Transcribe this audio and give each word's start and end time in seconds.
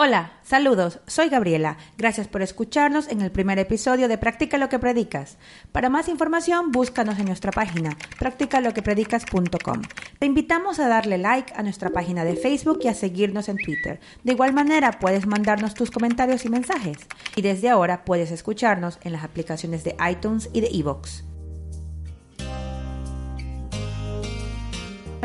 Hola, 0.00 0.34
saludos, 0.44 1.00
soy 1.08 1.28
Gabriela. 1.28 1.76
Gracias 1.96 2.28
por 2.28 2.40
escucharnos 2.40 3.08
en 3.08 3.20
el 3.20 3.32
primer 3.32 3.58
episodio 3.58 4.06
de 4.06 4.16
Practica 4.16 4.56
lo 4.56 4.68
que 4.68 4.78
predicas. 4.78 5.38
Para 5.72 5.88
más 5.88 6.06
información, 6.06 6.70
búscanos 6.70 7.18
en 7.18 7.24
nuestra 7.24 7.50
página 7.50 7.98
practicaloquepredicas.com. 8.20 9.82
Te 10.20 10.26
invitamos 10.26 10.78
a 10.78 10.86
darle 10.86 11.18
like 11.18 11.52
a 11.56 11.64
nuestra 11.64 11.90
página 11.90 12.24
de 12.24 12.36
Facebook 12.36 12.78
y 12.82 12.86
a 12.86 12.94
seguirnos 12.94 13.48
en 13.48 13.56
Twitter. 13.56 13.98
De 14.22 14.34
igual 14.34 14.52
manera, 14.52 15.00
puedes 15.00 15.26
mandarnos 15.26 15.74
tus 15.74 15.90
comentarios 15.90 16.44
y 16.44 16.48
mensajes. 16.48 16.98
Y 17.34 17.42
desde 17.42 17.68
ahora 17.68 18.04
puedes 18.04 18.30
escucharnos 18.30 19.00
en 19.02 19.10
las 19.10 19.24
aplicaciones 19.24 19.82
de 19.82 19.96
iTunes 20.08 20.48
y 20.52 20.60
de 20.60 20.68
Evox. 20.68 21.24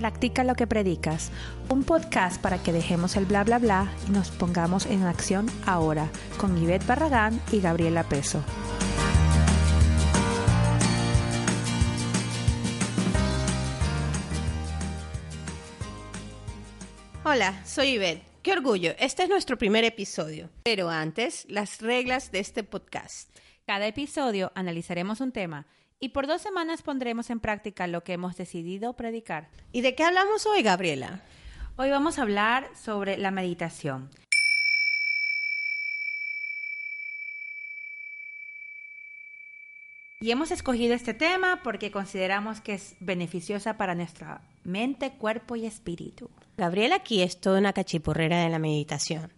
Practica 0.03 0.43
lo 0.43 0.55
que 0.55 0.67
predicas, 0.67 1.31
un 1.69 1.83
podcast 1.83 2.41
para 2.41 2.61
que 2.61 2.73
dejemos 2.73 3.15
el 3.15 3.25
bla 3.25 3.43
bla 3.43 3.59
bla 3.59 3.91
y 4.07 4.11
nos 4.11 4.31
pongamos 4.31 4.85
en 4.85 5.03
acción 5.03 5.47
ahora, 5.65 6.09
con 6.37 6.59
Yvette 6.59 6.85
Barragán 6.85 7.39
y 7.51 7.59
Gabriela 7.61 8.03
Peso. 8.03 8.43
Hola, 17.25 17.65
soy 17.65 17.93
Yvette. 17.93 18.23
Qué 18.41 18.51
orgullo, 18.51 18.91
este 18.99 19.23
es 19.23 19.29
nuestro 19.29 19.57
primer 19.57 19.85
episodio. 19.85 20.49
Pero 20.63 20.89
antes, 20.89 21.45
las 21.47 21.81
reglas 21.81 22.31
de 22.31 22.39
este 22.39 22.63
podcast. 22.63 23.29
Cada 23.65 23.87
episodio 23.87 24.51
analizaremos 24.55 25.21
un 25.21 25.31
tema 25.31 25.65
y 26.01 26.09
por 26.09 26.27
dos 26.27 26.41
semanas 26.41 26.81
pondremos 26.81 27.29
en 27.29 27.39
práctica 27.39 27.87
lo 27.87 28.03
que 28.03 28.11
hemos 28.11 28.35
decidido 28.35 28.97
predicar. 28.97 29.47
¿Y 29.71 29.79
de 29.79 29.95
qué 29.95 30.03
hablamos 30.03 30.45
hoy, 30.45 30.61
Gabriela? 30.61 31.21
Hoy 31.75 31.89
vamos 31.89 32.19
a 32.19 32.21
hablar 32.21 32.69
sobre 32.75 33.17
la 33.17 33.31
meditación. 33.31 34.11
Y 40.21 40.29
hemos 40.29 40.51
escogido 40.51 40.93
este 40.93 41.15
tema 41.15 41.61
porque 41.63 41.89
consideramos 41.89 42.61
que 42.61 42.75
es 42.75 42.95
beneficiosa 42.99 43.75
para 43.75 43.95
nuestra 43.95 44.43
mente, 44.63 45.13
cuerpo 45.13 45.55
y 45.55 45.65
espíritu. 45.65 46.29
Gabriela 46.57 46.97
aquí 46.97 47.23
es 47.23 47.41
toda 47.41 47.57
una 47.57 47.73
cachipurrera 47.73 48.43
de 48.43 48.49
la 48.49 48.59
meditación. 48.59 49.33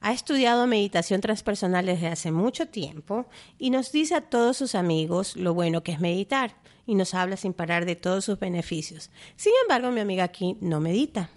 Ha 0.00 0.14
estudiado 0.14 0.66
meditación 0.66 1.20
transpersonal 1.20 1.84
desde 1.84 2.08
hace 2.08 2.32
mucho 2.32 2.66
tiempo 2.66 3.26
y 3.58 3.68
nos 3.68 3.92
dice 3.92 4.14
a 4.14 4.22
todos 4.22 4.56
sus 4.56 4.74
amigos 4.74 5.36
lo 5.36 5.52
bueno 5.52 5.82
que 5.82 5.92
es 5.92 6.00
meditar 6.00 6.56
y 6.86 6.94
nos 6.94 7.12
habla 7.12 7.36
sin 7.36 7.52
parar 7.52 7.84
de 7.84 7.94
todos 7.94 8.24
sus 8.24 8.38
beneficios. 8.38 9.10
Sin 9.36 9.52
embargo, 9.64 9.90
mi 9.90 10.00
amiga 10.00 10.24
aquí 10.24 10.56
no 10.62 10.80
medita. 10.80 11.28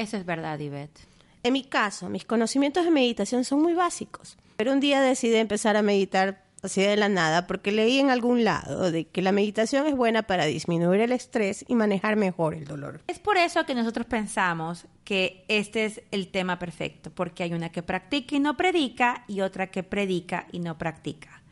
Eso 0.00 0.16
es 0.16 0.24
verdad, 0.24 0.58
Ivette. 0.58 0.98
En 1.42 1.52
mi 1.52 1.62
caso, 1.62 2.08
mis 2.08 2.24
conocimientos 2.24 2.86
de 2.86 2.90
meditación 2.90 3.44
son 3.44 3.60
muy 3.60 3.74
básicos, 3.74 4.38
pero 4.56 4.72
un 4.72 4.80
día 4.80 5.02
decidí 5.02 5.36
empezar 5.36 5.76
a 5.76 5.82
meditar 5.82 6.42
así 6.62 6.80
de 6.80 6.96
la 6.96 7.10
nada 7.10 7.46
porque 7.46 7.70
leí 7.70 7.98
en 7.98 8.08
algún 8.08 8.42
lado 8.42 8.90
de 8.90 9.04
que 9.04 9.20
la 9.20 9.30
meditación 9.30 9.86
es 9.86 9.94
buena 9.94 10.22
para 10.22 10.46
disminuir 10.46 11.02
el 11.02 11.12
estrés 11.12 11.66
y 11.68 11.74
manejar 11.74 12.16
mejor 12.16 12.54
el 12.54 12.64
dolor. 12.64 13.02
Es 13.08 13.18
por 13.18 13.36
eso 13.36 13.66
que 13.66 13.74
nosotros 13.74 14.06
pensamos 14.06 14.86
que 15.04 15.44
este 15.48 15.84
es 15.84 16.00
el 16.12 16.28
tema 16.28 16.58
perfecto, 16.58 17.10
porque 17.10 17.42
hay 17.42 17.52
una 17.52 17.68
que 17.68 17.82
practica 17.82 18.36
y 18.36 18.40
no 18.40 18.56
predica 18.56 19.24
y 19.28 19.42
otra 19.42 19.66
que 19.66 19.82
predica 19.82 20.46
y 20.50 20.60
no 20.60 20.78
practica. 20.78 21.42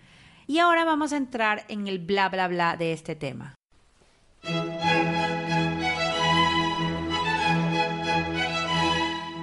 Y 0.47 0.61
ahora 0.61 0.87
vamos 0.87 1.13
a 1.13 1.19
entrar 1.19 1.67
en 1.69 1.87
el 1.87 1.99
bla 1.99 2.31
bla 2.31 2.49
bla 2.49 2.79
de 2.79 2.95
este 2.95 3.15
tema. 3.15 3.55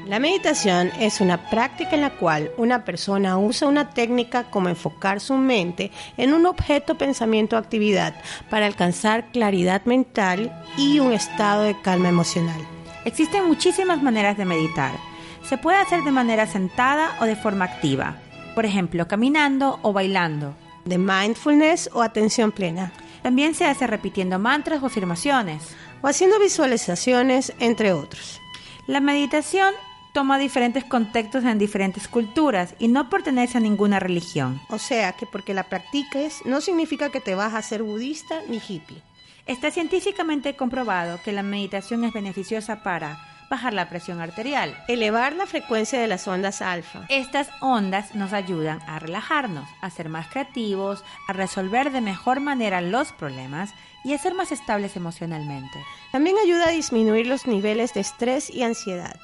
La 0.05 0.19
meditación 0.19 0.91
es 0.99 1.19
una 1.19 1.49
práctica 1.49 1.95
en 1.95 2.01
la 2.01 2.11
cual 2.11 2.51
una 2.57 2.85
persona 2.85 3.39
usa 3.39 3.67
una 3.67 3.89
técnica 3.89 4.43
como 4.51 4.69
enfocar 4.69 5.19
su 5.19 5.33
mente 5.33 5.89
en 6.15 6.35
un 6.35 6.45
objeto, 6.45 6.95
pensamiento 6.95 7.55
o 7.55 7.59
actividad 7.59 8.13
para 8.51 8.67
alcanzar 8.67 9.31
claridad 9.31 9.83
mental 9.85 10.63
y 10.77 10.99
un 10.99 11.11
estado 11.11 11.63
de 11.63 11.81
calma 11.81 12.09
emocional. 12.09 12.61
Existen 13.03 13.47
muchísimas 13.47 14.03
maneras 14.03 14.37
de 14.37 14.45
meditar. 14.45 14.93
Se 15.43 15.57
puede 15.57 15.79
hacer 15.79 16.03
de 16.03 16.11
manera 16.11 16.45
sentada 16.45 17.15
o 17.19 17.25
de 17.25 17.35
forma 17.35 17.65
activa. 17.65 18.17
Por 18.53 18.65
ejemplo, 18.65 19.07
caminando 19.07 19.79
o 19.81 19.91
bailando. 19.91 20.55
De 20.85 20.99
mindfulness 20.99 21.89
o 21.93 22.03
atención 22.03 22.51
plena. 22.51 22.91
También 23.23 23.55
se 23.55 23.65
hace 23.65 23.87
repitiendo 23.87 24.37
mantras 24.37 24.83
o 24.83 24.85
afirmaciones. 24.85 25.75
O 26.03 26.07
haciendo 26.07 26.39
visualizaciones, 26.39 27.53
entre 27.59 27.91
otros. 27.91 28.39
La 28.85 28.99
meditación 28.99 29.73
toma 30.15 30.39
diferentes 30.39 30.85
contextos 30.85 31.43
en 31.43 31.59
diferentes 31.59 32.07
culturas 32.07 32.73
y 32.79 32.87
no 32.87 33.09
pertenece 33.09 33.57
a 33.57 33.61
ninguna 33.61 33.99
religión. 33.99 34.61
O 34.69 34.79
sea 34.79 35.11
que 35.11 35.25
porque 35.25 35.53
la 35.53 35.63
practiques 35.63 36.39
no 36.45 36.61
significa 36.61 37.09
que 37.09 37.19
te 37.19 37.35
vas 37.35 37.53
a 37.53 37.61
ser 37.61 37.83
budista 37.83 38.39
ni 38.47 38.61
hippie. 38.65 39.03
Está 39.45 39.71
científicamente 39.71 40.55
comprobado 40.55 41.19
que 41.21 41.33
la 41.33 41.43
meditación 41.43 42.05
es 42.05 42.13
beneficiosa 42.13 42.81
para 42.81 43.19
bajar 43.49 43.73
la 43.73 43.89
presión 43.89 44.21
arterial, 44.21 44.73
elevar 44.87 45.33
la 45.33 45.47
frecuencia 45.47 45.99
de 45.99 46.07
las 46.07 46.25
ondas 46.29 46.61
alfa. 46.61 47.05
Estas 47.09 47.49
ondas 47.59 48.15
nos 48.15 48.31
ayudan 48.31 48.79
a 48.87 48.99
relajarnos, 48.99 49.67
a 49.81 49.89
ser 49.89 50.07
más 50.07 50.27
creativos, 50.27 51.03
a 51.27 51.33
resolver 51.33 51.91
de 51.91 51.99
mejor 51.99 52.39
manera 52.39 52.79
los 52.79 53.11
problemas 53.11 53.73
y 54.05 54.13
a 54.13 54.17
ser 54.17 54.33
más 54.33 54.53
estables 54.53 54.95
emocionalmente. 54.95 55.77
También 56.13 56.37
ayuda 56.41 56.69
a 56.69 56.71
disminuir 56.71 57.27
los 57.27 57.47
niveles 57.47 57.93
de 57.93 57.99
estrés 57.99 58.49
y 58.49 58.63
ansiedad 58.63 59.19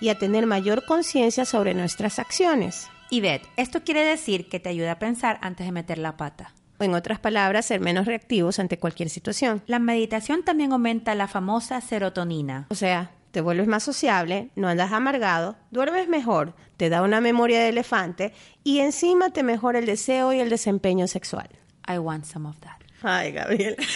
y 0.00 0.08
a 0.08 0.18
tener 0.18 0.46
mayor 0.46 0.84
conciencia 0.84 1.44
sobre 1.44 1.74
nuestras 1.74 2.18
acciones. 2.18 2.88
Y 3.10 3.22
esto 3.56 3.82
quiere 3.84 4.04
decir 4.04 4.48
que 4.48 4.60
te 4.60 4.68
ayuda 4.68 4.92
a 4.92 4.98
pensar 4.98 5.38
antes 5.40 5.66
de 5.66 5.72
meter 5.72 5.98
la 5.98 6.16
pata. 6.16 6.52
O 6.78 6.84
en 6.84 6.94
otras 6.94 7.18
palabras, 7.18 7.66
ser 7.66 7.80
menos 7.80 8.06
reactivos 8.06 8.58
ante 8.58 8.78
cualquier 8.78 9.08
situación. 9.08 9.62
La 9.66 9.78
meditación 9.78 10.44
también 10.44 10.72
aumenta 10.72 11.14
la 11.14 11.26
famosa 11.26 11.80
serotonina. 11.80 12.66
O 12.68 12.74
sea, 12.74 13.10
te 13.30 13.40
vuelves 13.40 13.66
más 13.66 13.82
sociable, 13.82 14.50
no 14.56 14.68
andas 14.68 14.92
amargado, 14.92 15.56
duermes 15.70 16.08
mejor, 16.08 16.54
te 16.76 16.88
da 16.88 17.02
una 17.02 17.20
memoria 17.20 17.60
de 17.60 17.70
elefante 17.70 18.32
y 18.62 18.80
encima 18.80 19.30
te 19.30 19.42
mejora 19.42 19.78
el 19.78 19.86
deseo 19.86 20.32
y 20.32 20.40
el 20.40 20.50
desempeño 20.50 21.06
sexual. 21.08 21.48
I 21.88 21.98
want 21.98 22.24
some 22.24 22.48
of 22.48 22.58
that. 22.60 22.78
Ay, 23.02 23.32
Gabriel. 23.32 23.76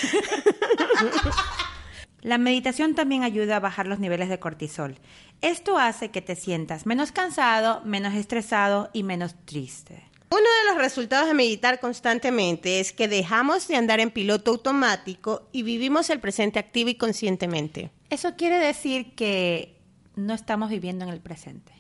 La 2.23 2.39
meditación 2.39 2.95
también 2.95 3.25
ayuda 3.25 3.57
a 3.57 3.61
bajar 3.61 3.89
los 3.89 3.99
niveles 3.99 4.29
de 4.29 4.39
cortisol. 4.39 4.97
Esto 5.41 5.77
hace 5.77 6.13
que 6.13 6.23
te 6.23 6.37
sientas 6.37 6.87
menos 6.87 7.11
cansado, 7.11 7.83
menos 7.85 8.15
estresado 8.15 8.91
y 8.93 9.03
menos 9.03 9.35
triste. 9.45 10.05
Uno 10.31 10.41
de 10.41 10.73
los 10.73 10.79
resultados 10.81 11.27
de 11.27 11.35
meditar 11.35 11.81
constantemente 11.81 12.81
es 12.81 12.93
que 12.93 13.09
dejamos 13.09 13.67
de 13.67 13.77
andar 13.77 13.99
en 13.99 14.11
piloto 14.11 14.53
automático 14.53 15.49
y 15.53 15.63
vivimos 15.63 16.09
el 16.11 16.21
presente 16.21 16.61
activo 16.61 16.91
y 16.91 16.95
conscientemente. 16.95 17.91
Eso 18.09 18.37
quiere 18.37 18.59
decir 18.59 19.15
que 19.15 19.77
no 20.15 20.33
estamos 20.33 20.71
viviendo 20.71 21.05
en 21.05 21.11
el 21.11 21.21
presente. 21.21 21.73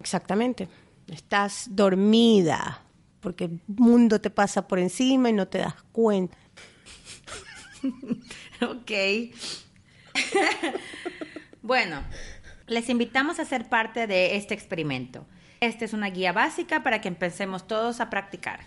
Exactamente. 0.00 0.68
Estás 1.08 1.66
dormida 1.70 2.82
porque 3.20 3.44
el 3.44 3.60
mundo 3.66 4.20
te 4.20 4.30
pasa 4.30 4.68
por 4.68 4.78
encima 4.78 5.28
y 5.28 5.32
no 5.32 5.48
te 5.48 5.58
das 5.58 5.74
cuenta. 5.92 6.38
ok. 8.62 8.92
bueno, 11.62 12.02
les 12.66 12.88
invitamos 12.88 13.38
a 13.38 13.44
ser 13.44 13.68
parte 13.68 14.06
de 14.06 14.36
este 14.36 14.54
experimento. 14.54 15.26
Esta 15.60 15.84
es 15.84 15.92
una 15.92 16.10
guía 16.10 16.32
básica 16.32 16.82
para 16.82 17.00
que 17.00 17.08
empecemos 17.08 17.66
todos 17.66 18.00
a 18.00 18.10
practicar. 18.10 18.60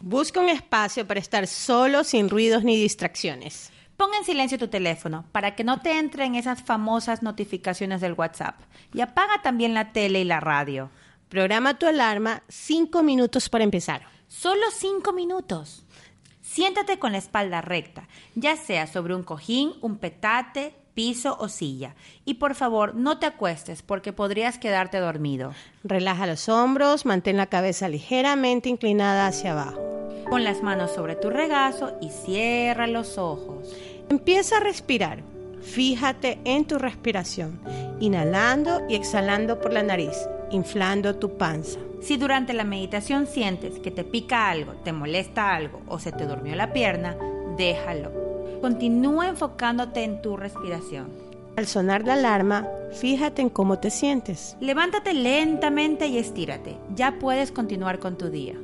Busca 0.00 0.40
un 0.40 0.48
espacio 0.48 1.06
para 1.06 1.20
estar 1.20 1.46
solo, 1.46 2.04
sin 2.04 2.28
ruidos 2.28 2.64
ni 2.64 2.76
distracciones. 2.76 3.72
Pon 3.96 4.10
en 4.14 4.24
silencio 4.24 4.58
tu 4.58 4.68
teléfono 4.68 5.24
para 5.32 5.56
que 5.56 5.64
no 5.64 5.80
te 5.80 5.98
entren 5.98 6.36
esas 6.36 6.62
famosas 6.62 7.22
notificaciones 7.22 8.00
del 8.00 8.12
WhatsApp. 8.12 8.60
Y 8.94 9.00
apaga 9.00 9.42
también 9.42 9.74
la 9.74 9.92
tele 9.92 10.20
y 10.20 10.24
la 10.24 10.38
radio. 10.38 10.90
Programa 11.28 11.78
tu 11.78 11.86
alarma 11.86 12.42
cinco 12.48 13.02
minutos 13.02 13.48
para 13.48 13.64
empezar. 13.64 14.02
Solo 14.28 14.70
cinco 14.72 15.12
minutos. 15.12 15.84
Siéntate 16.58 16.98
con 16.98 17.12
la 17.12 17.18
espalda 17.18 17.60
recta, 17.60 18.08
ya 18.34 18.56
sea 18.56 18.88
sobre 18.88 19.14
un 19.14 19.22
cojín, 19.22 19.74
un 19.80 19.96
petate, 19.96 20.74
piso 20.92 21.36
o 21.38 21.48
silla. 21.48 21.94
Y 22.24 22.34
por 22.34 22.56
favor, 22.56 22.96
no 22.96 23.20
te 23.20 23.26
acuestes 23.26 23.82
porque 23.82 24.12
podrías 24.12 24.58
quedarte 24.58 24.98
dormido. 24.98 25.54
Relaja 25.84 26.26
los 26.26 26.48
hombros, 26.48 27.06
mantén 27.06 27.36
la 27.36 27.46
cabeza 27.46 27.88
ligeramente 27.88 28.68
inclinada 28.68 29.28
hacia 29.28 29.52
abajo. 29.52 29.80
Pon 30.28 30.42
las 30.42 30.60
manos 30.60 30.90
sobre 30.90 31.14
tu 31.14 31.30
regazo 31.30 31.96
y 32.00 32.10
cierra 32.10 32.88
los 32.88 33.18
ojos. 33.18 33.72
Empieza 34.08 34.56
a 34.56 34.60
respirar. 34.60 35.22
Fíjate 35.62 36.40
en 36.42 36.64
tu 36.64 36.76
respiración, 36.80 37.60
inhalando 38.00 38.84
y 38.88 38.96
exhalando 38.96 39.60
por 39.60 39.72
la 39.72 39.84
nariz, 39.84 40.28
inflando 40.50 41.16
tu 41.16 41.36
panza. 41.36 41.78
Si 42.00 42.16
durante 42.16 42.52
la 42.52 42.64
meditación 42.64 43.26
sientes 43.26 43.78
que 43.80 43.90
te 43.90 44.04
pica 44.04 44.50
algo, 44.50 44.72
te 44.84 44.92
molesta 44.92 45.54
algo 45.54 45.80
o 45.88 45.98
se 45.98 46.12
te 46.12 46.26
durmió 46.26 46.54
la 46.54 46.72
pierna, 46.72 47.16
déjalo. 47.56 48.12
Continúa 48.60 49.28
enfocándote 49.28 50.04
en 50.04 50.22
tu 50.22 50.36
respiración. 50.36 51.08
Al 51.56 51.66
sonar 51.66 52.04
la 52.04 52.12
alarma, 52.12 52.68
fíjate 52.92 53.42
en 53.42 53.50
cómo 53.50 53.78
te 53.78 53.90
sientes. 53.90 54.56
Levántate 54.60 55.12
lentamente 55.12 56.06
y 56.06 56.18
estírate. 56.18 56.76
Ya 56.94 57.18
puedes 57.18 57.50
continuar 57.50 57.98
con 57.98 58.16
tu 58.16 58.30
día. 58.30 58.54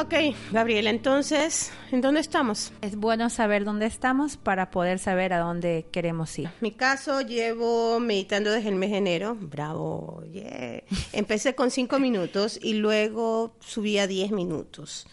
Ok, 0.00 0.14
Gabriela, 0.52 0.90
entonces, 0.90 1.72
¿en 1.90 2.00
dónde 2.00 2.20
estamos? 2.20 2.72
Es 2.82 2.94
bueno 2.94 3.28
saber 3.30 3.64
dónde 3.64 3.86
estamos 3.86 4.36
para 4.36 4.70
poder 4.70 5.00
saber 5.00 5.32
a 5.32 5.40
dónde 5.40 5.86
queremos 5.90 6.38
ir. 6.38 6.46
En 6.46 6.52
mi 6.60 6.70
caso, 6.70 7.20
llevo 7.22 7.98
meditando 7.98 8.52
desde 8.52 8.68
el 8.68 8.76
mes 8.76 8.92
de 8.92 8.98
enero. 8.98 9.36
Bravo, 9.40 10.22
yeah. 10.30 10.84
Empecé 11.12 11.56
con 11.56 11.72
cinco 11.72 11.98
minutos 11.98 12.60
y 12.62 12.74
luego 12.74 13.56
subí 13.58 13.98
a 13.98 14.06
diez 14.06 14.30
minutos. 14.30 15.08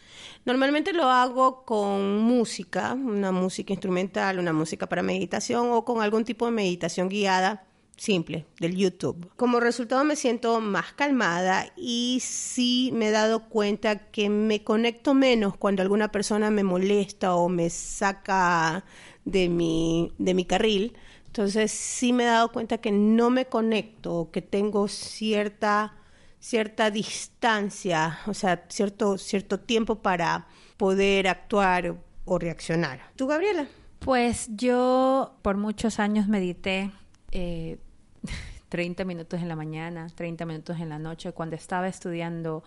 Normalmente 0.46 0.94
lo 0.94 1.10
hago 1.10 1.66
con 1.66 2.20
música, 2.20 2.94
una 2.94 3.32
música 3.32 3.74
instrumental, 3.74 4.38
una 4.38 4.54
música 4.54 4.88
para 4.88 5.02
meditación 5.02 5.72
o 5.72 5.84
con 5.84 6.04
algún 6.04 6.26
tipo 6.26 6.46
de 6.46 6.52
meditación 6.52 7.10
guiada 7.10 7.65
simple 7.96 8.46
del 8.60 8.76
YouTube. 8.76 9.30
Como 9.36 9.60
resultado 9.60 10.04
me 10.04 10.16
siento 10.16 10.60
más 10.62 10.94
calmada 10.94 11.68
y 11.76 12.20
sí 12.22 12.92
me 12.94 13.08
he 13.08 13.12
dado 13.12 13.48
cuenta 13.50 14.10
que 14.12 14.30
me 14.30 14.64
conecto 14.64 15.14
menos 15.14 15.58
cuando 15.58 15.82
alguna 15.82 16.12
persona 16.12 16.52
me 16.52 16.64
molesta 16.64 17.36
o 17.36 17.50
me 17.50 17.70
saca 17.70 18.84
de 19.24 19.50
mi, 19.50 20.14
de 20.18 20.34
mi 20.34 20.46
carril. 20.46 20.94
Entonces 21.28 21.72
sí 21.72 22.14
me 22.14 22.24
he 22.24 22.28
dado 22.28 22.52
cuenta 22.52 22.78
que 22.78 22.92
no 22.92 23.30
me 23.30 23.46
conecto, 23.46 24.30
que 24.32 24.42
tengo 24.42 24.88
cierta, 24.88 25.94
cierta 26.40 26.92
distancia, 26.92 28.20
o 28.28 28.34
sea, 28.34 28.66
cierto, 28.70 29.18
cierto 29.18 29.60
tiempo 29.60 30.02
para 30.02 30.48
poder 30.78 31.28
actuar 31.28 31.96
o 32.24 32.40
reaccionar. 32.40 33.02
¿Tú, 33.16 33.28
Gabriela? 33.28 33.68
Pues 34.00 34.48
yo 34.56 35.36
por 35.42 35.58
muchos 35.58 36.00
años 36.00 36.28
medité 36.28 36.92
eh, 37.36 37.78
30 38.70 39.04
minutos 39.04 39.42
en 39.42 39.50
la 39.50 39.56
mañana, 39.56 40.08
30 40.16 40.46
minutos 40.46 40.80
en 40.80 40.90
la 40.90 40.98
noche, 40.98 41.34
cuando 41.34 41.56
estaba 41.56 41.88
estudiando 41.88 42.64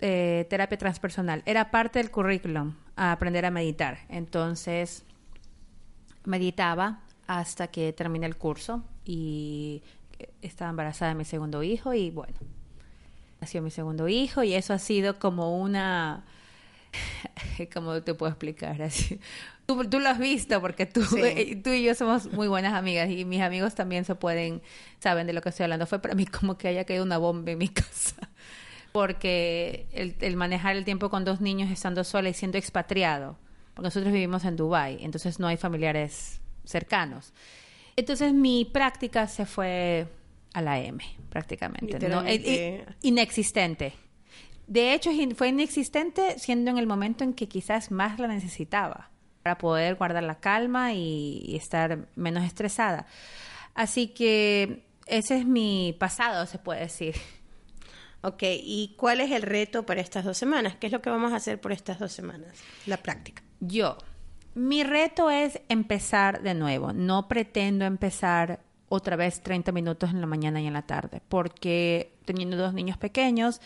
eh, 0.00 0.46
terapia 0.48 0.78
transpersonal. 0.78 1.42
Era 1.46 1.70
parte 1.70 1.98
del 1.98 2.10
currículum 2.10 2.74
a 2.94 3.12
aprender 3.12 3.44
a 3.44 3.50
meditar. 3.50 3.98
Entonces, 4.08 5.04
meditaba 6.24 7.00
hasta 7.26 7.66
que 7.68 7.92
terminé 7.92 8.26
el 8.26 8.36
curso 8.36 8.84
y 9.04 9.82
estaba 10.40 10.70
embarazada 10.70 11.10
de 11.10 11.16
mi 11.16 11.24
segundo 11.24 11.62
hijo 11.64 11.94
y 11.94 12.10
bueno, 12.10 12.38
nació 13.40 13.62
mi 13.62 13.70
segundo 13.70 14.08
hijo 14.08 14.44
y 14.44 14.54
eso 14.54 14.72
ha 14.72 14.78
sido 14.78 15.18
como 15.18 15.60
una 15.60 16.24
¿Cómo 17.74 18.02
te 18.02 18.14
puedo 18.14 18.30
explicar? 18.30 18.80
Así. 18.82 19.20
Tú, 19.66 19.88
tú, 19.88 20.00
lo 20.00 20.08
has 20.08 20.18
visto 20.18 20.60
porque 20.60 20.86
tú, 20.86 21.02
eh, 21.16 21.56
tú 21.64 21.70
y 21.70 21.84
yo 21.84 21.94
somos 21.94 22.32
muy 22.32 22.48
buenas 22.48 22.74
amigas 22.74 23.10
y 23.10 23.24
mis 23.24 23.40
amigos 23.40 23.74
también 23.74 24.04
se 24.04 24.14
pueden, 24.14 24.62
saben 24.98 25.26
de 25.26 25.32
lo 25.32 25.40
que 25.40 25.50
estoy 25.50 25.64
hablando. 25.64 25.86
Fue 25.86 26.00
para 26.00 26.14
mí 26.14 26.26
como 26.26 26.58
que 26.58 26.68
haya 26.68 26.84
caído 26.84 27.04
una 27.04 27.18
bomba 27.18 27.52
en 27.52 27.58
mi 27.58 27.68
casa. 27.68 28.16
Porque 28.92 29.86
el, 29.92 30.16
el 30.20 30.36
manejar 30.36 30.76
el 30.76 30.84
tiempo 30.84 31.08
con 31.08 31.24
dos 31.24 31.40
niños 31.40 31.70
estando 31.70 32.04
sola 32.04 32.28
y 32.28 32.34
siendo 32.34 32.58
expatriado, 32.58 33.38
porque 33.72 33.86
nosotros 33.86 34.12
vivimos 34.12 34.44
en 34.44 34.56
Dubai, 34.56 35.02
entonces 35.02 35.38
no 35.38 35.46
hay 35.46 35.56
familiares 35.56 36.40
cercanos. 36.64 37.32
Entonces 37.96 38.34
mi 38.34 38.66
práctica 38.66 39.26
se 39.28 39.46
fue 39.46 40.06
a 40.52 40.62
la 40.62 40.78
M, 40.80 41.02
prácticamente. 41.30 42.08
¿no? 42.08 42.22
Eh, 42.22 42.42
eh, 42.44 42.86
inexistente. 43.02 43.94
De 44.72 44.94
hecho, 44.94 45.10
fue 45.34 45.48
inexistente 45.48 46.38
siendo 46.38 46.70
en 46.70 46.78
el 46.78 46.86
momento 46.86 47.24
en 47.24 47.34
que 47.34 47.46
quizás 47.46 47.90
más 47.90 48.18
la 48.18 48.26
necesitaba 48.26 49.10
para 49.42 49.58
poder 49.58 49.96
guardar 49.96 50.22
la 50.22 50.36
calma 50.40 50.94
y, 50.94 51.54
estar 51.54 52.08
menos 52.16 52.42
estresada. 52.44 53.04
Así 53.74 54.08
que 54.08 54.86
ese 55.04 55.36
es 55.36 55.44
mi 55.44 55.94
pasado, 56.00 56.46
se 56.46 56.58
puede 56.58 56.80
decir. 56.80 57.16
Ok, 58.22 58.44
¿y 58.44 58.94
cuál 58.96 59.20
es 59.20 59.30
el 59.30 59.42
reto 59.42 59.84
para 59.84 60.00
estas 60.00 60.24
dos 60.24 60.38
semanas? 60.38 60.76
¿Qué 60.76 60.86
es 60.86 60.92
lo 60.92 61.02
que 61.02 61.10
vamos 61.10 61.32
a 61.32 61.36
hacer 61.36 61.60
por 61.60 61.72
estas 61.72 61.98
dos 61.98 62.12
semanas? 62.12 62.56
La 62.86 62.96
práctica. 62.96 63.42
Yo, 63.60 63.98
mi 64.54 64.84
reto 64.84 65.28
es 65.28 65.60
empezar 65.68 66.40
de 66.40 66.54
nuevo. 66.54 66.94
No 66.94 67.28
pretendo 67.28 67.84
empezar 67.84 68.60
otra 68.88 69.16
vez 69.16 69.42
30 69.42 69.70
minutos 69.72 70.10
en 70.10 70.22
la 70.22 70.26
mañana 70.26 70.62
y 70.62 70.66
en 70.66 70.72
la 70.72 70.86
tarde, 70.86 71.20
porque 71.28 72.14
teniendo 72.24 72.56
dos 72.56 72.72
niños 72.72 72.96
pequeños, 72.96 73.60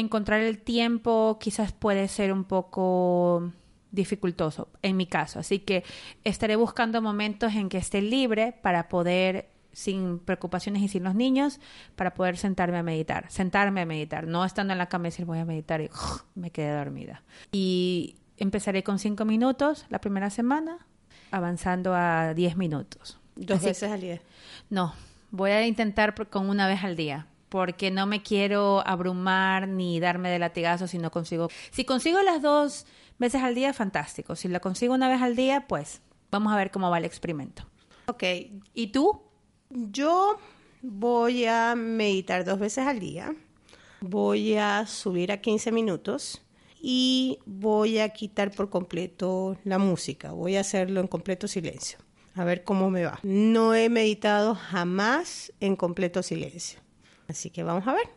encontrar 0.00 0.40
el 0.40 0.58
tiempo 0.58 1.38
quizás 1.40 1.72
puede 1.72 2.08
ser 2.08 2.32
un 2.32 2.44
poco 2.44 3.52
dificultoso 3.90 4.68
en 4.82 4.96
mi 4.96 5.06
caso. 5.06 5.38
Así 5.38 5.60
que 5.60 5.84
estaré 6.24 6.56
buscando 6.56 7.02
momentos 7.02 7.54
en 7.54 7.68
que 7.68 7.78
esté 7.78 8.02
libre 8.02 8.54
para 8.62 8.88
poder, 8.88 9.48
sin 9.72 10.18
preocupaciones 10.18 10.82
y 10.82 10.88
sin 10.88 11.04
los 11.04 11.14
niños, 11.14 11.60
para 11.96 12.14
poder 12.14 12.36
sentarme 12.36 12.78
a 12.78 12.82
meditar. 12.82 13.30
Sentarme 13.30 13.82
a 13.82 13.86
meditar, 13.86 14.26
no 14.26 14.44
estando 14.44 14.72
en 14.72 14.78
la 14.78 14.88
cama 14.88 15.08
y 15.08 15.10
decir 15.10 15.24
voy 15.24 15.38
a 15.38 15.44
meditar 15.44 15.80
y 15.80 15.90
me 16.34 16.50
quedé 16.50 16.76
dormida. 16.76 17.22
Y 17.52 18.16
empezaré 18.36 18.82
con 18.82 18.98
cinco 18.98 19.24
minutos 19.24 19.86
la 19.88 20.00
primera 20.00 20.30
semana, 20.30 20.86
avanzando 21.30 21.94
a 21.94 22.34
diez 22.34 22.56
minutos. 22.56 23.18
¿Dos 23.36 23.62
veces 23.62 23.90
al 23.90 24.00
día? 24.00 24.20
No, 24.68 24.94
voy 25.30 25.52
a 25.52 25.66
intentar 25.66 26.14
con 26.28 26.48
una 26.48 26.66
vez 26.66 26.82
al 26.82 26.96
día 26.96 27.26
porque 27.48 27.90
no 27.90 28.06
me 28.06 28.22
quiero 28.22 28.86
abrumar 28.86 29.68
ni 29.68 30.00
darme 30.00 30.30
de 30.30 30.38
latigazo 30.38 30.86
si 30.86 30.98
no 30.98 31.10
consigo. 31.10 31.48
Si 31.70 31.84
consigo 31.84 32.20
las 32.22 32.42
dos 32.42 32.86
veces 33.18 33.42
al 33.42 33.54
día, 33.54 33.72
fantástico. 33.72 34.36
Si 34.36 34.48
la 34.48 34.60
consigo 34.60 34.94
una 34.94 35.08
vez 35.08 35.22
al 35.22 35.36
día, 35.36 35.66
pues 35.68 36.02
vamos 36.30 36.52
a 36.52 36.56
ver 36.56 36.70
cómo 36.70 36.90
va 36.90 36.98
el 36.98 37.04
experimento. 37.04 37.64
Ok. 38.06 38.22
¿Y 38.74 38.88
tú? 38.88 39.22
Yo 39.70 40.38
voy 40.82 41.44
a 41.44 41.74
meditar 41.76 42.44
dos 42.44 42.58
veces 42.58 42.86
al 42.86 43.00
día. 43.00 43.34
Voy 44.00 44.56
a 44.56 44.86
subir 44.86 45.32
a 45.32 45.40
15 45.40 45.72
minutos 45.72 46.42
y 46.80 47.38
voy 47.46 47.98
a 47.98 48.10
quitar 48.10 48.52
por 48.52 48.70
completo 48.70 49.58
la 49.64 49.78
música. 49.78 50.32
Voy 50.32 50.56
a 50.56 50.60
hacerlo 50.60 51.00
en 51.00 51.08
completo 51.08 51.48
silencio. 51.48 51.98
A 52.34 52.44
ver 52.44 52.62
cómo 52.62 52.88
me 52.88 53.04
va. 53.04 53.18
No 53.24 53.74
he 53.74 53.88
meditado 53.88 54.54
jamás 54.54 55.52
en 55.58 55.74
completo 55.74 56.22
silencio. 56.22 56.78
Así 57.28 57.50
que 57.50 57.62
vamos 57.62 57.86
a 57.86 57.92
ver. 57.92 58.08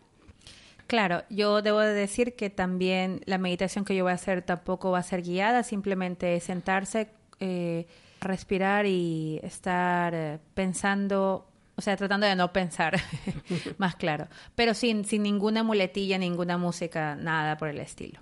Claro, 0.88 1.24
yo 1.30 1.62
debo 1.62 1.80
de 1.80 1.94
decir 1.94 2.36
que 2.36 2.50
también 2.50 3.22
la 3.26 3.38
meditación 3.38 3.86
que 3.86 3.96
yo 3.96 4.04
voy 4.04 4.12
a 4.12 4.16
hacer 4.16 4.42
tampoco 4.42 4.92
va 4.92 5.00
a 5.00 5.04
ser 5.04 5.22
guiada, 5.22 5.64
simplemente 5.64 6.38
sentarse, 6.42 7.08
eh, 7.40 7.88
respirar 8.20 8.86
y 8.86 9.40
estar 9.42 10.14
eh, 10.14 10.40
pensando, 10.54 11.48
o 11.78 11.82
sea, 11.82 11.96
tratando 11.96 12.28
de 12.28 12.36
no 12.36 12.52
pensar, 12.52 13.00
más 13.78 13.96
claro, 13.96 14.28
pero 14.56 14.74
sin, 14.74 15.06
sin 15.06 15.24
ninguna 15.24 15.64
muletilla, 15.64 16.18
ninguna 16.18 16.58
música, 16.58 17.16
nada 17.16 17.58
por 17.58 17.70
el 17.70 17.80
estilo. 17.80 18.20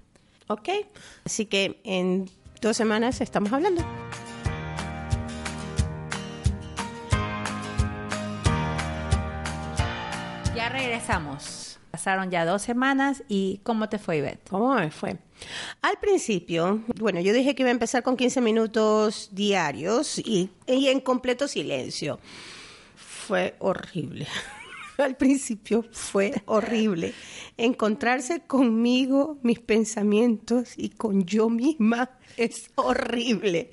Ok, 0.47 0.69
así 1.25 1.47
que 1.47 1.79
en 1.83 2.29
dos 2.61 2.77
semanas 2.77 3.19
estamos 3.21 3.51
hablando. 3.51 3.83
Regresamos. 10.79 11.77
Pasaron 11.91 12.29
ya 12.29 12.45
dos 12.45 12.61
semanas 12.61 13.23
y 13.27 13.59
¿cómo 13.63 13.89
te 13.89 13.97
fue, 13.97 14.17
Ivette? 14.17 14.47
¿Cómo 14.49 14.75
me 14.75 14.91
fue? 14.91 15.17
Al 15.81 15.97
principio, 15.99 16.83
bueno, 16.99 17.19
yo 17.19 17.33
dije 17.33 17.55
que 17.55 17.63
iba 17.63 17.69
a 17.69 17.71
empezar 17.71 18.03
con 18.03 18.15
15 18.15 18.41
minutos 18.41 19.29
diarios 19.31 20.19
y, 20.19 20.51
en 20.67 20.99
completo 20.99 21.47
silencio. 21.47 22.19
Fue 22.95 23.55
horrible. 23.59 24.27
Al 24.97 25.15
principio 25.15 25.85
fue 25.91 26.33
horrible. 26.45 27.13
Encontrarse 27.57 28.41
conmigo, 28.41 29.37
mis 29.41 29.59
pensamientos 29.59 30.73
y 30.77 30.89
con 30.89 31.25
yo 31.25 31.49
misma 31.49 32.11
es 32.37 32.69
horrible 32.75 33.71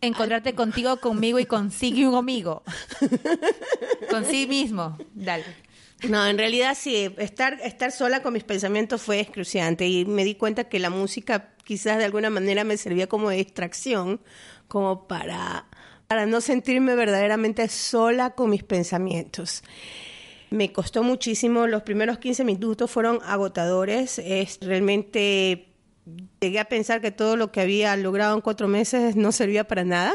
encontrarte 0.00 0.54
contigo, 0.54 0.98
conmigo 0.98 1.38
y 1.38 1.46
consigo 1.46 2.10
un 2.10 2.16
amigo. 2.16 2.62
Con 4.10 4.24
sí 4.24 4.46
mismo. 4.46 4.96
Dale. 5.14 5.65
No, 6.02 6.26
en 6.26 6.36
realidad 6.36 6.76
sí, 6.78 7.14
estar, 7.16 7.58
estar 7.62 7.90
sola 7.90 8.22
con 8.22 8.34
mis 8.34 8.44
pensamientos 8.44 9.02
fue 9.02 9.18
excruciante 9.20 9.88
y 9.88 10.04
me 10.04 10.24
di 10.24 10.34
cuenta 10.34 10.64
que 10.64 10.78
la 10.78 10.90
música 10.90 11.54
quizás 11.64 11.98
de 11.98 12.04
alguna 12.04 12.30
manera 12.30 12.64
me 12.64 12.76
servía 12.76 13.08
como 13.08 13.30
distracción, 13.30 14.20
como 14.68 15.08
para, 15.08 15.66
para 16.06 16.26
no 16.26 16.40
sentirme 16.40 16.94
verdaderamente 16.94 17.66
sola 17.68 18.30
con 18.30 18.50
mis 18.50 18.62
pensamientos. 18.62 19.62
Me 20.50 20.72
costó 20.72 21.02
muchísimo, 21.02 21.66
los 21.66 21.82
primeros 21.82 22.18
15 22.18 22.44
minutos 22.44 22.90
fueron 22.90 23.18
agotadores, 23.24 24.18
es 24.18 24.58
realmente 24.60 25.72
llegué 26.40 26.60
a 26.60 26.66
pensar 26.66 27.00
que 27.00 27.10
todo 27.10 27.36
lo 27.36 27.50
que 27.50 27.60
había 27.62 27.96
logrado 27.96 28.34
en 28.34 28.42
cuatro 28.42 28.68
meses 28.68 29.16
no 29.16 29.32
servía 29.32 29.64
para 29.64 29.84
nada 29.84 30.14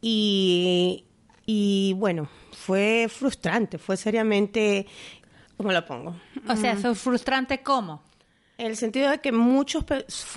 y, 0.00 1.04
y 1.44 1.94
bueno, 1.98 2.30
fue 2.60 3.08
frustrante, 3.08 3.78
fue 3.78 3.96
seriamente, 3.96 4.86
¿cómo 5.56 5.72
lo 5.72 5.84
pongo? 5.86 6.14
O 6.46 6.56
sea, 6.56 6.76
¿fue 6.76 6.94
frustrante 6.94 7.62
cómo? 7.62 8.02
En 8.58 8.66
el 8.66 8.76
sentido 8.76 9.10
de 9.10 9.20
que 9.22 9.32
muchos, 9.32 9.84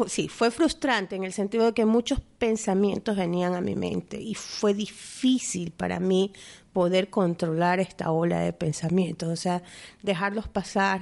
sí, 0.07 0.29
fue 0.29 0.49
frustrante 0.49 1.17
en 1.17 1.25
el 1.25 1.33
sentido 1.33 1.65
de 1.65 1.73
que 1.73 1.85
muchos 1.85 2.21
pensamientos 2.37 3.17
venían 3.17 3.53
a 3.55 3.59
mi 3.59 3.75
mente 3.75 4.21
y 4.21 4.35
fue 4.35 4.73
difícil 4.73 5.71
para 5.71 5.99
mí 5.99 6.31
poder 6.71 7.09
controlar 7.09 7.81
esta 7.81 8.11
ola 8.11 8.39
de 8.39 8.53
pensamientos, 8.53 9.27
o 9.27 9.35
sea, 9.35 9.61
dejarlos 10.01 10.47
pasar 10.47 11.01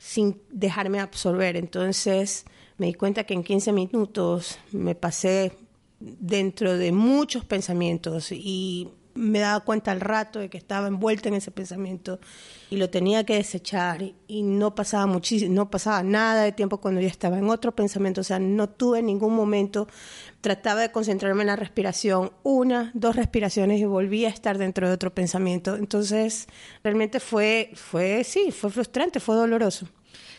sin 0.00 0.40
dejarme 0.50 0.98
absorber. 0.98 1.56
Entonces 1.56 2.44
me 2.78 2.86
di 2.86 2.94
cuenta 2.94 3.22
que 3.22 3.34
en 3.34 3.44
15 3.44 3.72
minutos 3.72 4.58
me 4.72 4.96
pasé 4.96 5.52
dentro 6.00 6.76
de 6.76 6.90
muchos 6.90 7.44
pensamientos 7.44 8.32
y 8.32 8.88
me 9.18 9.40
daba 9.40 9.60
cuenta 9.60 9.90
al 9.90 10.00
rato 10.00 10.38
de 10.38 10.48
que 10.48 10.56
estaba 10.56 10.86
envuelta 10.86 11.28
en 11.28 11.34
ese 11.34 11.50
pensamiento 11.50 12.20
y 12.70 12.76
lo 12.76 12.88
tenía 12.88 13.24
que 13.24 13.34
desechar 13.34 14.02
y 14.28 14.42
no 14.42 14.74
pasaba 14.74 15.06
muchísimo, 15.06 15.54
no 15.54 15.70
pasaba 15.70 16.02
nada 16.02 16.44
de 16.44 16.52
tiempo 16.52 16.78
cuando 16.78 17.00
ya 17.00 17.08
estaba 17.08 17.38
en 17.38 17.50
otro 17.50 17.74
pensamiento, 17.74 18.20
o 18.20 18.24
sea, 18.24 18.38
no 18.38 18.68
tuve 18.68 19.02
ningún 19.02 19.34
momento, 19.34 19.88
trataba 20.40 20.80
de 20.80 20.92
concentrarme 20.92 21.42
en 21.42 21.48
la 21.48 21.56
respiración, 21.56 22.30
una, 22.44 22.92
dos 22.94 23.16
respiraciones 23.16 23.80
y 23.80 23.84
volví 23.84 24.24
a 24.24 24.28
estar 24.28 24.56
dentro 24.56 24.86
de 24.86 24.94
otro 24.94 25.12
pensamiento. 25.12 25.76
Entonces, 25.76 26.46
realmente 26.84 27.18
fue, 27.18 27.72
fue, 27.74 28.22
sí, 28.24 28.52
fue 28.52 28.70
frustrante, 28.70 29.18
fue 29.18 29.34
doloroso. 29.34 29.88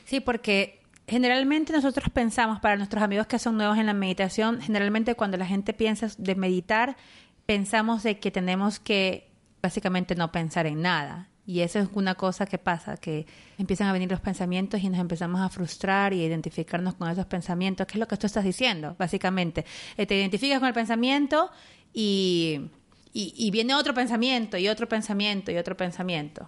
Sí, 0.05 0.21
porque 0.21 0.79
generalmente 1.07 1.73
nosotros 1.73 2.09
pensamos, 2.13 2.59
para 2.59 2.77
nuestros 2.77 3.03
amigos 3.03 3.27
que 3.27 3.39
son 3.39 3.57
nuevos 3.57 3.77
en 3.77 3.87
la 3.87 3.93
meditación, 3.93 4.61
generalmente 4.61 5.15
cuando 5.15 5.37
la 5.37 5.45
gente 5.45 5.73
piensa 5.73 6.07
de 6.17 6.35
meditar, 6.35 6.95
pensamos 7.49 8.03
de 8.03 8.19
que 8.19 8.29
tenemos 8.29 8.79
que 8.79 9.27
básicamente 9.59 10.13
no 10.13 10.31
pensar 10.31 10.67
en 10.67 10.83
nada. 10.83 11.29
Y 11.47 11.61
eso 11.61 11.79
es 11.79 11.89
una 11.93 12.13
cosa 12.13 12.45
que 12.45 12.59
pasa, 12.59 12.97
que 12.97 13.25
empiezan 13.57 13.87
a 13.87 13.91
venir 13.91 14.07
los 14.07 14.19
pensamientos 14.19 14.83
y 14.83 14.87
nos 14.87 14.99
empezamos 14.99 15.41
a 15.41 15.49
frustrar 15.49 16.13
y 16.13 16.21
a 16.21 16.27
identificarnos 16.27 16.93
con 16.93 17.09
esos 17.09 17.25
pensamientos, 17.25 17.87
que 17.87 17.93
es 17.93 17.99
lo 17.99 18.07
que 18.07 18.17
tú 18.17 18.27
estás 18.27 18.43
diciendo, 18.43 18.95
básicamente. 18.99 19.65
Eh, 19.97 20.05
te 20.05 20.15
identificas 20.15 20.59
con 20.59 20.67
el 20.67 20.75
pensamiento 20.75 21.49
y, 21.91 22.69
y, 23.13 23.49
viene 23.49 23.73
otro 23.73 23.95
pensamiento 23.95 24.55
y 24.59 24.67
otro 24.67 24.87
pensamiento 24.87 25.51
y 25.51 25.57
otro 25.57 25.75
pensamiento. 25.75 26.47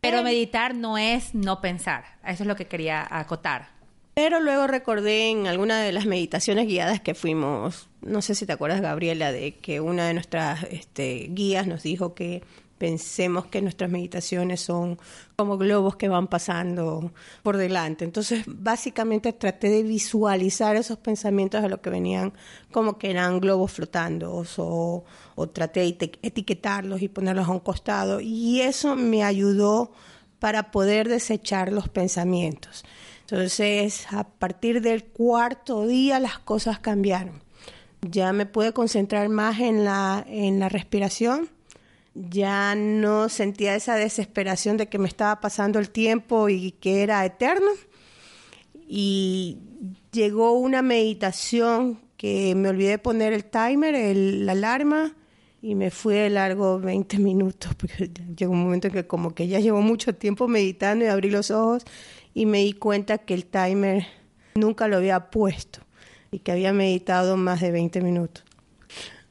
Pero 0.00 0.22
meditar 0.22 0.74
no 0.74 0.96
es 0.96 1.34
no 1.34 1.60
pensar. 1.60 2.04
Eso 2.24 2.44
es 2.44 2.46
lo 2.46 2.56
que 2.56 2.66
quería 2.66 3.06
acotar. 3.10 3.73
Pero 4.14 4.40
luego 4.40 4.68
recordé 4.68 5.30
en 5.30 5.48
alguna 5.48 5.80
de 5.80 5.90
las 5.90 6.06
meditaciones 6.06 6.68
guiadas 6.68 7.00
que 7.00 7.14
fuimos, 7.14 7.88
no 8.00 8.22
sé 8.22 8.36
si 8.36 8.46
te 8.46 8.52
acuerdas, 8.52 8.80
Gabriela, 8.80 9.32
de 9.32 9.56
que 9.56 9.80
una 9.80 10.06
de 10.06 10.14
nuestras 10.14 10.62
este, 10.70 11.28
guías 11.30 11.66
nos 11.66 11.82
dijo 11.82 12.14
que 12.14 12.42
pensemos 12.78 13.46
que 13.46 13.62
nuestras 13.62 13.90
meditaciones 13.90 14.60
son 14.60 14.98
como 15.36 15.58
globos 15.58 15.96
que 15.96 16.08
van 16.08 16.28
pasando 16.28 17.12
por 17.42 17.56
delante. 17.56 18.04
Entonces, 18.04 18.44
básicamente 18.46 19.32
traté 19.32 19.68
de 19.68 19.82
visualizar 19.82 20.76
esos 20.76 20.98
pensamientos 20.98 21.64
a 21.64 21.68
lo 21.68 21.80
que 21.80 21.90
venían 21.90 22.32
como 22.72 22.98
que 22.98 23.10
eran 23.10 23.40
globos 23.40 23.72
flotando 23.72 24.44
o, 24.56 25.04
o 25.34 25.48
traté 25.48 25.80
de 25.80 26.12
etiquetarlos 26.22 27.02
y 27.02 27.08
ponerlos 27.08 27.48
a 27.48 27.52
un 27.52 27.60
costado 27.60 28.20
y 28.20 28.60
eso 28.60 28.96
me 28.96 29.24
ayudó 29.24 29.92
para 30.38 30.70
poder 30.70 31.08
desechar 31.08 31.72
los 31.72 31.88
pensamientos. 31.88 32.84
Entonces, 33.28 34.06
a 34.10 34.24
partir 34.24 34.82
del 34.82 35.04
cuarto 35.04 35.86
día 35.86 36.20
las 36.20 36.38
cosas 36.38 36.78
cambiaron. 36.78 37.42
Ya 38.02 38.34
me 38.34 38.44
pude 38.44 38.72
concentrar 38.72 39.30
más 39.30 39.60
en 39.60 39.82
la, 39.82 40.24
en 40.28 40.60
la 40.60 40.68
respiración, 40.68 41.48
ya 42.14 42.74
no 42.74 43.30
sentía 43.30 43.74
esa 43.74 43.96
desesperación 43.96 44.76
de 44.76 44.88
que 44.88 44.98
me 44.98 45.08
estaba 45.08 45.40
pasando 45.40 45.78
el 45.78 45.88
tiempo 45.88 46.50
y 46.50 46.72
que 46.72 47.02
era 47.02 47.24
eterno. 47.24 47.70
Y 48.86 49.58
llegó 50.12 50.52
una 50.52 50.82
meditación 50.82 51.98
que 52.18 52.54
me 52.54 52.68
olvidé 52.68 52.90
de 52.90 52.98
poner 52.98 53.32
el 53.32 53.44
timer, 53.44 53.94
el, 53.94 54.44
la 54.44 54.52
alarma, 54.52 55.14
y 55.62 55.74
me 55.74 55.90
fui 55.90 56.14
de 56.14 56.28
largo 56.28 56.78
20 56.78 57.18
minutos, 57.18 57.74
porque 57.78 58.10
llegó 58.36 58.52
un 58.52 58.64
momento 58.64 58.88
en 58.88 58.92
que 58.92 59.06
como 59.06 59.34
que 59.34 59.48
ya 59.48 59.60
llevo 59.60 59.80
mucho 59.80 60.14
tiempo 60.14 60.46
meditando 60.46 61.06
y 61.06 61.08
abrí 61.08 61.30
los 61.30 61.50
ojos 61.50 61.84
y 62.34 62.46
me 62.46 62.58
di 62.58 62.72
cuenta 62.72 63.18
que 63.18 63.32
el 63.34 63.46
timer 63.46 64.06
nunca 64.56 64.88
lo 64.88 64.96
había 64.96 65.30
puesto 65.30 65.80
y 66.30 66.40
que 66.40 66.52
había 66.52 66.72
meditado 66.72 67.36
más 67.36 67.60
de 67.60 67.70
20 67.70 68.00
minutos. 68.00 68.44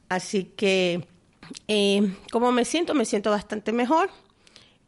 Así 0.08 0.44
que, 0.44 1.06
eh, 1.68 2.14
¿cómo 2.32 2.50
me 2.50 2.64
siento? 2.64 2.94
Me 2.94 3.04
siento 3.04 3.30
bastante 3.30 3.72
mejor, 3.72 4.10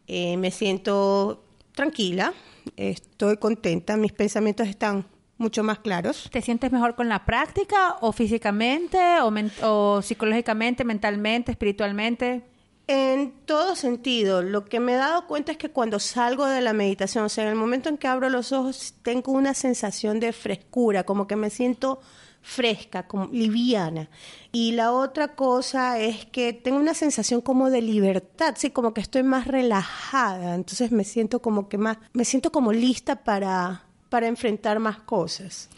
eh, 0.07 0.37
me 0.37 0.51
siento 0.51 1.45
tranquila, 1.75 2.33
estoy 2.77 3.37
contenta, 3.37 3.97
mis 3.97 4.13
pensamientos 4.13 4.67
están 4.67 5.07
mucho 5.39 5.63
más 5.63 5.81
claros. 5.81 6.29
¿Te 6.33 6.41
sientes 6.41 6.73
mejor 6.73 6.95
con 6.95 7.09
la 7.09 7.27
práctica 7.27 7.97
o 8.01 8.13
físicamente 8.13 8.99
o, 9.21 9.31
o 9.63 10.03
psicológicamente, 10.03 10.85
mentalmente, 10.85 11.53
espiritualmente? 11.53 12.43
En 12.89 13.33
todo 13.47 13.75
sentido, 13.75 14.43
lo 14.43 14.65
que 14.65 14.79
me 14.79 14.93
he 14.93 14.97
dado 14.97 15.27
cuenta 15.27 15.51
es 15.51 15.59
que 15.59 15.71
cuando 15.71 15.99
salgo 15.99 16.47
de 16.47 16.61
la 16.61 16.73
meditación, 16.73 17.25
o 17.25 17.29
sea, 17.29 17.43
en 17.43 17.51
el 17.51 17.57
momento 17.57 17.89
en 17.89 17.99
que 17.99 18.07
abro 18.07 18.29
los 18.29 18.53
ojos, 18.53 18.95
tengo 19.03 19.33
una 19.33 19.55
sensación 19.55 20.21
de 20.21 20.33
frescura, 20.33 21.03
como 21.03 21.27
que 21.27 21.35
me 21.35 21.51
siento 21.51 22.01
fresca, 22.43 23.09
como 23.09 23.27
liviana. 23.27 24.09
Y 24.53 24.73
la 24.73 24.93
otra 24.93 25.35
cosa 25.35 25.99
es 25.99 26.27
que 26.27 26.53
tengo 26.53 26.79
una 26.79 26.95
sensación 26.95 27.41
como 27.41 27.71
de 27.71 27.83
libertad, 27.83 28.55
sí, 28.57 28.71
como 28.71 28.95
que 28.95 29.01
estoy 29.01 29.25
más 29.25 29.49
relajada, 29.49 30.55
entonces 30.55 30.93
me 30.93 31.03
siento 31.03 31.43
como 31.43 31.69
que 31.69 31.79
más, 31.79 31.99
me 32.13 32.25
siento 32.25 32.53
como 32.53 32.73
lista 32.73 33.25
para, 33.25 33.85
para 34.11 34.29
enfrentar 34.29 34.79
más 34.79 34.99
cosas. 35.01 35.69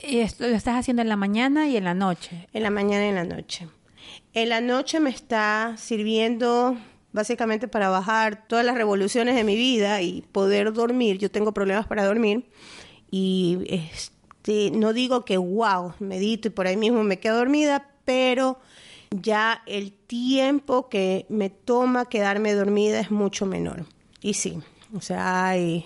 ¿Y 0.00 0.18
esto 0.18 0.46
lo 0.46 0.54
estás 0.54 0.76
haciendo 0.76 1.00
en 1.00 1.08
la 1.08 1.16
mañana 1.16 1.66
y 1.66 1.78
en 1.78 1.84
la 1.84 1.94
noche? 1.94 2.46
En 2.52 2.62
la 2.62 2.70
mañana 2.70 3.06
y 3.06 3.08
en 3.08 3.14
la 3.14 3.24
noche. 3.24 3.68
En 4.38 4.50
la 4.50 4.60
noche 4.60 5.00
me 5.00 5.10
está 5.10 5.74
sirviendo 5.78 6.78
básicamente 7.12 7.66
para 7.66 7.88
bajar 7.88 8.46
todas 8.46 8.64
las 8.64 8.76
revoluciones 8.76 9.34
de 9.34 9.42
mi 9.42 9.56
vida 9.56 10.00
y 10.00 10.22
poder 10.30 10.72
dormir. 10.72 11.18
Yo 11.18 11.28
tengo 11.28 11.50
problemas 11.50 11.88
para 11.88 12.06
dormir 12.06 12.48
y 13.10 13.58
este, 13.66 14.70
no 14.70 14.92
digo 14.92 15.24
que 15.24 15.38
wow, 15.38 15.94
medito 15.98 16.46
y 16.46 16.50
por 16.52 16.68
ahí 16.68 16.76
mismo 16.76 17.02
me 17.02 17.18
quedo 17.18 17.38
dormida, 17.38 17.90
pero 18.04 18.60
ya 19.10 19.60
el 19.66 19.90
tiempo 19.90 20.88
que 20.88 21.26
me 21.28 21.50
toma 21.50 22.04
quedarme 22.04 22.54
dormida 22.54 23.00
es 23.00 23.10
mucho 23.10 23.44
menor. 23.44 23.86
Y 24.20 24.34
sí, 24.34 24.60
o 24.94 25.00
sea, 25.00 25.48
hay, 25.48 25.84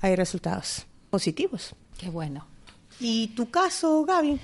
hay 0.00 0.16
resultados 0.16 0.88
positivos. 1.08 1.76
Qué 1.98 2.10
bueno. 2.10 2.51
¿Y 3.00 3.28
tu 3.28 3.50
caso, 3.50 4.04
Gaby? 4.04 4.38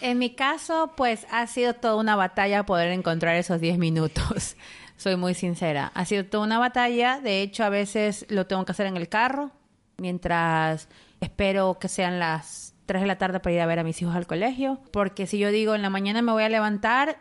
En 0.00 0.18
mi 0.18 0.30
caso, 0.30 0.92
pues 0.96 1.26
ha 1.30 1.46
sido 1.46 1.74
toda 1.74 1.96
una 1.96 2.16
batalla 2.16 2.64
poder 2.66 2.90
encontrar 2.90 3.36
esos 3.36 3.60
10 3.60 3.78
minutos. 3.78 4.56
Soy 4.96 5.16
muy 5.16 5.34
sincera. 5.34 5.90
Ha 5.94 6.04
sido 6.04 6.24
toda 6.24 6.44
una 6.44 6.58
batalla. 6.58 7.20
De 7.20 7.42
hecho, 7.42 7.64
a 7.64 7.68
veces 7.68 8.26
lo 8.28 8.46
tengo 8.46 8.64
que 8.64 8.72
hacer 8.72 8.86
en 8.86 8.96
el 8.96 9.08
carro, 9.08 9.50
mientras 9.98 10.88
espero 11.20 11.78
que 11.78 11.88
sean 11.88 12.18
las 12.18 12.74
3 12.86 13.02
de 13.02 13.06
la 13.06 13.18
tarde 13.18 13.40
para 13.40 13.54
ir 13.54 13.60
a 13.60 13.66
ver 13.66 13.78
a 13.78 13.84
mis 13.84 14.00
hijos 14.00 14.14
al 14.14 14.26
colegio. 14.26 14.80
Porque 14.92 15.26
si 15.26 15.38
yo 15.38 15.50
digo 15.50 15.74
en 15.74 15.82
la 15.82 15.90
mañana 15.90 16.22
me 16.22 16.32
voy 16.32 16.44
a 16.44 16.48
levantar, 16.48 17.18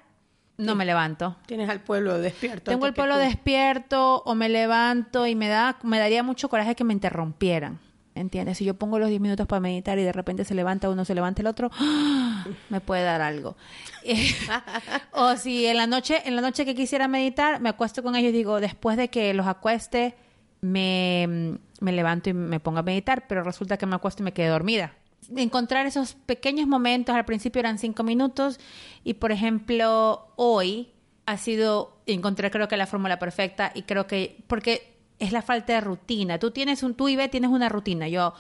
no 0.58 0.76
me 0.76 0.86
levanto. 0.86 1.36
Tienes 1.48 1.70
al 1.70 1.82
pueblo 1.82 2.18
despierto. 2.20 2.72
Tengo 2.72 2.86
el 2.86 2.94
pueblo 2.94 3.18
despierto 3.18 4.22
o 4.26 4.36
me 4.36 4.48
levanto 4.48 5.28
y 5.28 5.36
me 5.36 5.50
da 5.50 5.78
me 5.84 6.00
daría 6.00 6.24
mucho 6.24 6.50
coraje 6.50 6.76
que 6.76 6.84
me 6.84 6.94
interrumpieran. 6.94 7.80
¿Entiendes? 8.16 8.58
Si 8.58 8.64
yo 8.64 8.76
pongo 8.76 8.98
los 8.98 9.10
10 9.10 9.20
minutos 9.20 9.46
para 9.46 9.60
meditar 9.60 10.00
y 10.00 10.04
de 10.04 10.14
repente 10.14 10.46
se 10.46 10.56
levanta 10.56 10.90
uno, 10.90 11.04
se 11.04 11.14
levanta 11.14 11.42
el 11.42 11.48
otro, 11.48 11.70
me 12.70 12.80
puede 12.80 13.04
dar 13.04 13.22
algo. 13.22 13.58
o 15.12 15.36
si 15.36 15.66
en 15.66 15.76
la 15.76 15.86
noche, 15.86 16.22
en 16.24 16.38
la 16.38 16.42
noche 16.42 16.64
que 16.64 16.76
quisiera 16.76 17.10
meditar, 17.10 17.60
me 17.60 17.68
acuesto 17.68 18.02
con 18.02 18.16
ellos 18.16 18.30
y 18.30 18.38
digo, 18.38 18.62
después 18.62 18.96
de 18.96 19.10
que 19.10 19.34
los 19.34 19.46
acueste, 19.48 20.16
me, 20.62 21.60
me 21.82 21.92
levanto 21.92 22.30
y 22.30 22.34
me 22.34 22.62
pongo 22.62 22.80
a 22.80 22.84
meditar, 22.84 23.28
pero 23.28 23.44
resulta 23.44 23.76
que 23.76 23.86
me 23.86 23.96
acuesto 23.96 24.24
y 24.24 24.26
me 24.26 24.32
quedé 24.32 24.48
dormida. 24.48 24.94
Encontrar 25.36 25.86
esos 25.86 26.14
pequeños 26.14 26.68
momentos, 26.68 27.14
al 27.16 27.26
principio 27.26 27.60
eran 27.60 27.78
5 27.78 28.02
minutos, 28.04 28.62
y 29.04 29.16
por 29.16 29.34
ejemplo, 29.34 30.30
hoy 30.38 30.94
ha 31.26 31.36
sido, 31.36 31.98
encontré 32.06 32.50
creo 32.50 32.70
que 32.70 32.78
la 32.78 32.88
fórmula 32.88 33.20
perfecta, 33.20 33.74
y 33.76 33.82
creo 33.82 34.08
que, 34.08 34.38
porque 34.48 34.95
es 35.20 35.32
la 35.32 35.42
falta 35.42 35.74
de 35.74 35.82
rutina. 35.82 36.40
Tú 36.40 36.52
tienes 36.52 36.84
un, 36.84 36.94
tú 36.96 37.08
y 37.08 37.16
B 37.16 37.28
tienes 37.30 37.50
una 37.50 37.70
rutina. 37.70 38.08
Yo 38.08 38.34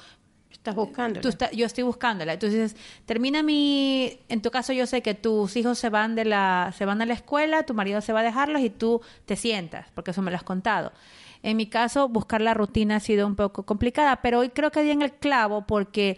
estás 0.52 0.76
buscándola. 0.76 1.22
Tú 1.22 1.46
yo 1.56 1.66
estoy 1.66 1.84
buscándola. 1.84 2.34
Entonces, 2.34 2.76
termina 3.06 3.44
mi, 3.44 4.20
en 4.30 4.42
tu 4.42 4.52
caso 4.52 4.74
yo 4.74 4.86
sé 4.88 5.02
que 5.02 5.14
tus 5.14 5.56
hijos 5.56 5.78
se 5.78 5.90
van 5.90 6.16
de 6.16 6.26
la, 6.26 6.74
se 6.78 6.86
van 6.86 7.02
a 7.02 7.06
la 7.06 7.14
escuela, 7.14 7.64
tu 7.64 7.74
marido 7.74 8.02
se 8.02 8.14
va 8.14 8.22
a 8.22 8.24
dejarlos 8.24 8.62
y 8.62 8.70
tú 8.70 9.02
te 9.26 9.36
sientas, 9.36 9.88
porque 9.94 10.12
eso 10.12 10.22
me 10.22 10.32
lo 10.32 10.38
has 10.38 10.44
contado. 10.44 10.92
En 11.44 11.58
mi 11.58 11.68
caso, 11.68 12.10
buscar 12.10 12.42
la 12.42 12.56
rutina 12.56 12.96
ha 12.96 13.00
sido 13.00 13.28
un 13.28 13.36
poco 13.36 13.64
complicada, 13.64 14.18
pero 14.22 14.40
hoy 14.40 14.50
creo 14.50 14.72
que 14.72 14.82
di 14.82 14.90
en 14.90 15.04
el 15.04 15.14
clavo 15.14 15.66
porque 15.68 16.18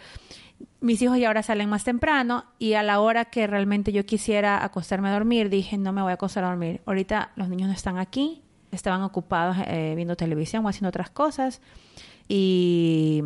mis 0.80 1.02
hijos 1.02 1.18
ya 1.20 1.28
ahora 1.28 1.44
salen 1.44 1.70
más 1.70 1.84
temprano 1.84 2.46
y 2.60 2.74
a 2.74 2.84
la 2.84 3.02
hora 3.02 3.26
que 3.26 3.46
realmente 3.46 3.92
yo 3.92 4.06
quisiera 4.06 4.64
acostarme 4.64 5.10
a 5.10 5.14
dormir, 5.14 5.50
dije, 5.50 5.78
no 5.78 5.92
me 5.92 6.02
voy 6.02 6.12
a 6.12 6.14
acostar 6.14 6.46
a 6.46 6.50
dormir. 6.50 6.82
Ahorita 6.86 7.32
los 7.36 7.50
niños 7.50 7.68
no 7.68 7.74
están 7.74 7.98
aquí, 7.98 8.42
estaban 8.72 9.02
ocupados 9.02 9.58
eh, 9.66 9.94
viendo 9.96 10.16
televisión 10.16 10.66
o 10.66 10.70
haciendo 10.70 10.90
otras 10.90 11.10
cosas 11.10 11.62
y 12.28 13.24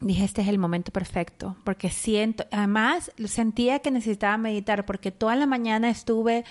dije, 0.00 0.24
este 0.24 0.42
es 0.42 0.48
el 0.48 0.58
momento 0.58 0.92
perfecto, 0.92 1.56
porque 1.64 1.90
siento, 1.90 2.44
además 2.50 3.10
sentía 3.26 3.78
que 3.78 3.90
necesitaba 3.90 4.36
meditar, 4.36 4.84
porque 4.84 5.10
toda 5.10 5.34
la 5.36 5.46
mañana 5.46 5.88
estuve 5.88 6.44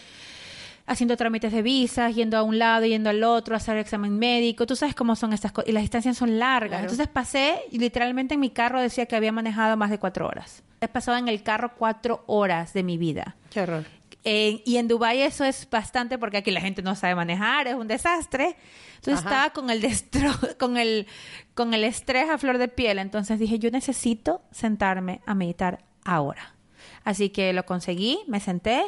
haciendo 0.86 1.16
trámites 1.16 1.54
de 1.54 1.62
visas, 1.62 2.13
yendo 2.16 2.38
a 2.38 2.44
un 2.44 2.60
lado, 2.60 2.86
yendo 2.86 3.10
al 3.10 3.24
otro, 3.24 3.56
hacer 3.56 3.78
examen 3.78 4.18
médico, 4.18 4.66
tú 4.66 4.75
sabes 4.75 4.96
cómo 4.96 5.16
son 5.16 5.34
estas 5.34 5.52
cosas, 5.52 5.70
y 5.70 5.72
las 5.72 5.84
distancias 5.84 6.18
son 6.18 6.40
largas. 6.40 6.82
Entonces 6.82 7.08
pasé, 7.08 7.62
y 7.72 7.78
literalmente 7.78 8.34
en 8.34 8.40
mi 8.40 8.50
carro 8.50 8.82
decía 8.82 9.06
que 9.06 9.16
había 9.16 9.32
manejado 9.32 9.78
más 9.78 9.90
de 9.90 10.00
cuatro 10.00 10.28
horas. 10.28 10.63
He 10.82 10.88
pasado 10.88 11.18
en 11.18 11.30
el 11.30 11.44
carro 11.44 11.74
cuatro 11.78 12.24
horas 12.28 12.74
de 12.74 12.84
mi 12.84 12.98
vida. 12.98 13.38
Qué 13.50 13.62
horror. 13.62 13.86
Eh, 14.25 14.62
y 14.65 14.77
en 14.77 14.88
Dubái 14.88 15.22
eso 15.22 15.44
es 15.44 15.70
bastante 15.70 16.18
porque 16.18 16.38
aquí 16.38 16.51
la 16.51 16.62
gente 16.62 16.82
no 16.82 16.96
sabe 16.96 17.15
manejar, 17.15 17.68
es 17.68 17.75
un 17.75 17.88
desastre. 17.88 18.56
Entonces 18.96 19.24
estaba 19.24 19.50
con 19.51 19.70
el, 19.70 19.86
con, 20.60 20.77
el, 20.77 21.08
con 21.53 21.74
el 21.74 21.84
estrés 21.84 22.30
a 22.30 22.38
flor 22.38 22.58
de 22.58 22.70
piel. 22.70 23.00
Entonces 23.00 23.39
dije, 23.39 23.60
yo 23.60 23.70
necesito 23.72 24.42
sentarme 24.51 25.22
a 25.25 25.36
meditar 25.36 25.84
ahora. 26.06 26.56
Así 27.03 27.30
que 27.30 27.51
lo 27.53 27.65
conseguí, 27.65 28.20
me 28.27 28.39
senté. 28.39 28.84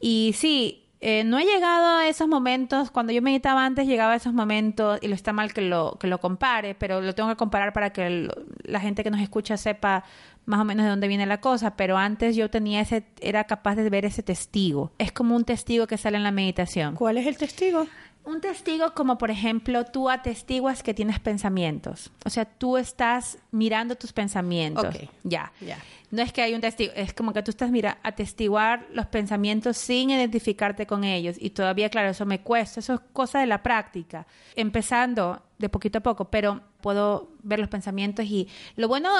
Y 0.00 0.34
sí, 0.36 0.88
eh, 1.00 1.22
no 1.24 1.38
he 1.38 1.44
llegado 1.44 1.98
a 1.98 2.08
esos 2.08 2.26
momentos, 2.26 2.90
cuando 2.90 3.12
yo 3.12 3.22
meditaba 3.22 3.64
antes 3.64 3.86
llegaba 3.86 4.12
a 4.14 4.16
esos 4.16 4.32
momentos, 4.32 4.98
y 5.00 5.08
lo 5.08 5.14
está 5.14 5.32
mal 5.32 5.52
que 5.52 5.62
lo, 5.62 5.96
que 6.00 6.08
lo 6.08 6.18
compare, 6.18 6.74
pero 6.74 7.00
lo 7.00 7.14
tengo 7.14 7.28
que 7.28 7.36
comparar 7.36 7.72
para 7.72 7.90
que 7.90 8.28
la 8.64 8.80
gente 8.80 9.04
que 9.04 9.10
nos 9.10 9.20
escucha 9.20 9.56
sepa 9.56 10.04
más 10.48 10.60
o 10.62 10.64
menos 10.64 10.84
de 10.84 10.90
dónde 10.90 11.08
viene 11.08 11.26
la 11.26 11.42
cosa, 11.42 11.76
pero 11.76 11.98
antes 11.98 12.34
yo 12.34 12.48
tenía 12.48 12.80
ese, 12.80 13.04
era 13.20 13.44
capaz 13.44 13.76
de 13.76 13.90
ver 13.90 14.06
ese 14.06 14.22
testigo. 14.22 14.90
Es 14.96 15.12
como 15.12 15.36
un 15.36 15.44
testigo 15.44 15.86
que 15.86 15.98
sale 15.98 16.16
en 16.16 16.22
la 16.22 16.30
meditación. 16.30 16.94
¿Cuál 16.94 17.18
es 17.18 17.26
el 17.26 17.36
testigo? 17.36 17.86
Un 18.24 18.40
testigo 18.40 18.94
como 18.94 19.18
por 19.18 19.30
ejemplo 19.30 19.84
tú 19.84 20.08
atestiguas 20.08 20.82
que 20.82 20.94
tienes 20.94 21.20
pensamientos. 21.20 22.10
O 22.24 22.30
sea, 22.30 22.46
tú 22.46 22.78
estás 22.78 23.36
mirando 23.50 23.96
tus 23.96 24.14
pensamientos. 24.14 24.96
Ya. 25.22 25.52
Ya. 25.60 25.78
No 26.10 26.22
es 26.22 26.32
que 26.32 26.40
hay 26.40 26.54
un 26.54 26.62
testigo, 26.62 26.92
es 26.96 27.12
como 27.12 27.34
que 27.34 27.42
tú 27.42 27.50
estás 27.50 27.70
mira 27.70 27.98
atestiguar 28.02 28.86
los 28.94 29.04
pensamientos 29.04 29.76
sin 29.76 30.08
identificarte 30.08 30.86
con 30.86 31.04
ellos 31.04 31.36
y 31.38 31.50
todavía 31.50 31.90
claro, 31.90 32.08
eso 32.08 32.24
me 32.24 32.40
cuesta, 32.40 32.80
eso 32.80 32.94
es 32.94 33.00
cosa 33.12 33.40
de 33.40 33.46
la 33.46 33.62
práctica. 33.62 34.26
Empezando 34.56 35.42
de 35.58 35.68
poquito 35.68 35.98
a 35.98 36.02
poco, 36.02 36.30
pero 36.30 36.62
puedo 36.80 37.32
ver 37.42 37.58
los 37.58 37.68
pensamientos 37.68 38.24
y 38.24 38.48
lo 38.76 38.88
bueno 38.88 39.10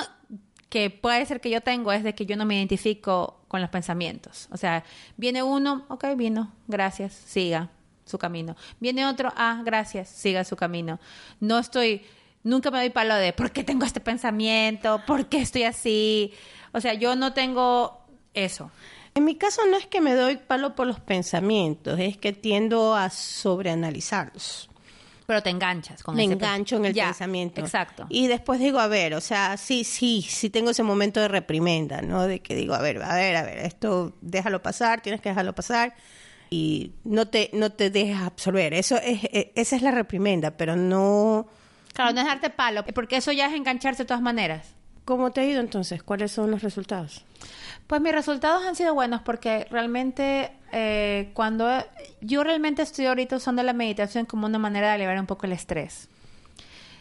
que 0.69 0.91
puede 0.91 1.25
ser 1.27 1.41
que 1.41 1.51
yo 1.51 1.61
tengo 1.61 1.93
es 1.93 2.03
de 2.03 2.15
que 2.15 2.27
yo 2.27 2.37
no 2.37 2.45
me 2.45 2.57
identifico 2.57 3.41
con 3.49 3.61
los 3.61 3.71
pensamientos. 3.71 4.49
O 4.51 4.57
sea, 4.57 4.85
viene 5.17 5.43
uno, 5.43 5.87
ok, 5.89 6.05
vino, 6.17 6.53
gracias, 6.67 7.15
siga 7.15 7.71
su 8.05 8.19
camino. 8.19 8.57
Viene 8.81 9.07
otro, 9.07 9.33
ah, 9.37 9.63
gracias, 9.65 10.09
siga 10.09 10.45
su 10.45 10.57
camino. 10.57 10.99
No 11.41 11.59
estoy, 11.59 12.03
nunca 12.43 12.71
me 12.71 12.79
doy 12.79 12.91
palo 12.91 13.15
de 13.15 13.33
por 13.33 13.51
qué 13.53 13.65
tengo 13.65 13.87
este 13.87 14.01
pensamiento, 14.01 15.03
por 15.07 15.27
qué 15.27 15.39
estoy 15.39 15.65
así. 15.65 16.33
O 16.73 16.81
sea, 16.81 16.95
yo 16.95 17.17
no 17.17 17.33
tengo 17.33 18.05
eso. 18.35 18.71
En 19.15 19.25
mi 19.25 19.37
caso 19.37 19.63
no 19.67 19.77
es 19.77 19.87
que 19.87 20.01
me 20.01 20.15
doy 20.15 20.37
palo 20.37 20.75
por 20.75 20.87
los 20.87 21.01
pensamientos, 21.01 21.99
es 21.99 22.17
que 22.17 22.33
tiendo 22.33 22.95
a 22.95 23.11
sobreanalizarlos. 23.11 24.69
Pero 25.29 25.43
te 25.43 25.51
enganchas 25.51 26.03
con 26.03 26.17
Me 26.17 26.25
engancho 26.25 26.77
en 26.77 26.87
el 26.87 26.95
pensamiento. 26.95 27.61
Exacto. 27.61 28.07
Y 28.09 28.29
después 28.29 28.59
digo, 28.61 28.79
a 28.79 28.87
ver, 28.87 29.13
o 29.13 29.21
sea, 29.21 29.59
sí, 29.59 29.85
sí, 29.85 30.23
sí 30.23 30.49
tengo 30.49 30.71
ese 30.71 30.83
momento 30.83 31.21
de 31.21 31.29
reprimenda, 31.29 32.01
¿no? 32.01 32.27
De 32.27 32.41
que 32.41 32.55
digo, 32.55 32.73
a 32.73 32.81
ver, 32.81 33.03
a 33.03 33.15
ver, 33.15 33.37
a 33.37 33.43
ver, 33.43 33.59
esto 33.59 34.15
déjalo 34.23 34.63
pasar, 34.63 35.03
tienes 35.03 35.21
que 35.21 35.29
dejarlo 35.29 35.55
pasar 35.55 35.95
y 36.49 36.93
no 37.05 37.29
te, 37.29 37.51
no 37.53 37.71
te 37.73 37.91
dejes 37.91 38.17
absorber. 38.17 38.73
Eso 38.73 38.97
es, 38.97 39.23
e, 39.25 39.53
esa 39.55 39.77
es 39.77 39.83
la 39.83 39.91
reprimenda, 39.91 40.53
pero 40.53 40.77
no... 40.77 41.47
Claro, 41.93 42.15
no 42.15 42.21
es 42.23 42.27
darte 42.27 42.49
palo, 42.49 42.83
porque 42.95 43.19
eso 43.19 43.31
ya 43.31 43.49
es 43.49 43.55
engancharse 43.55 44.05
de 44.05 44.07
todas 44.07 44.23
maneras. 44.23 44.77
¿Cómo 45.05 45.31
te 45.31 45.43
ha 45.43 45.45
ido 45.45 45.61
entonces? 45.61 46.03
¿Cuáles 46.03 46.33
son 46.33 46.51
los 46.51 46.63
resultados? 46.63 47.27
Pues 47.89 48.03
mis 48.03 48.13
resultados 48.13 48.65
han 48.67 48.77
sido 48.77 48.93
buenos 48.93 49.23
porque 49.23 49.67
realmente 49.71 50.53
eh, 50.73 51.31
cuando 51.33 51.67
yo 52.21 52.45
realmente 52.45 52.83
estoy 52.83 53.07
ahorita 53.07 53.37
usando 53.37 53.63
la 53.63 53.73
meditación 53.73 54.27
como 54.27 54.47
una 54.47 54.59
manera 54.59 54.89
de 54.89 54.93
aliviar 54.93 55.19
un 55.19 55.25
poco 55.25 55.47
el 55.47 55.53
estrés. 55.53 56.11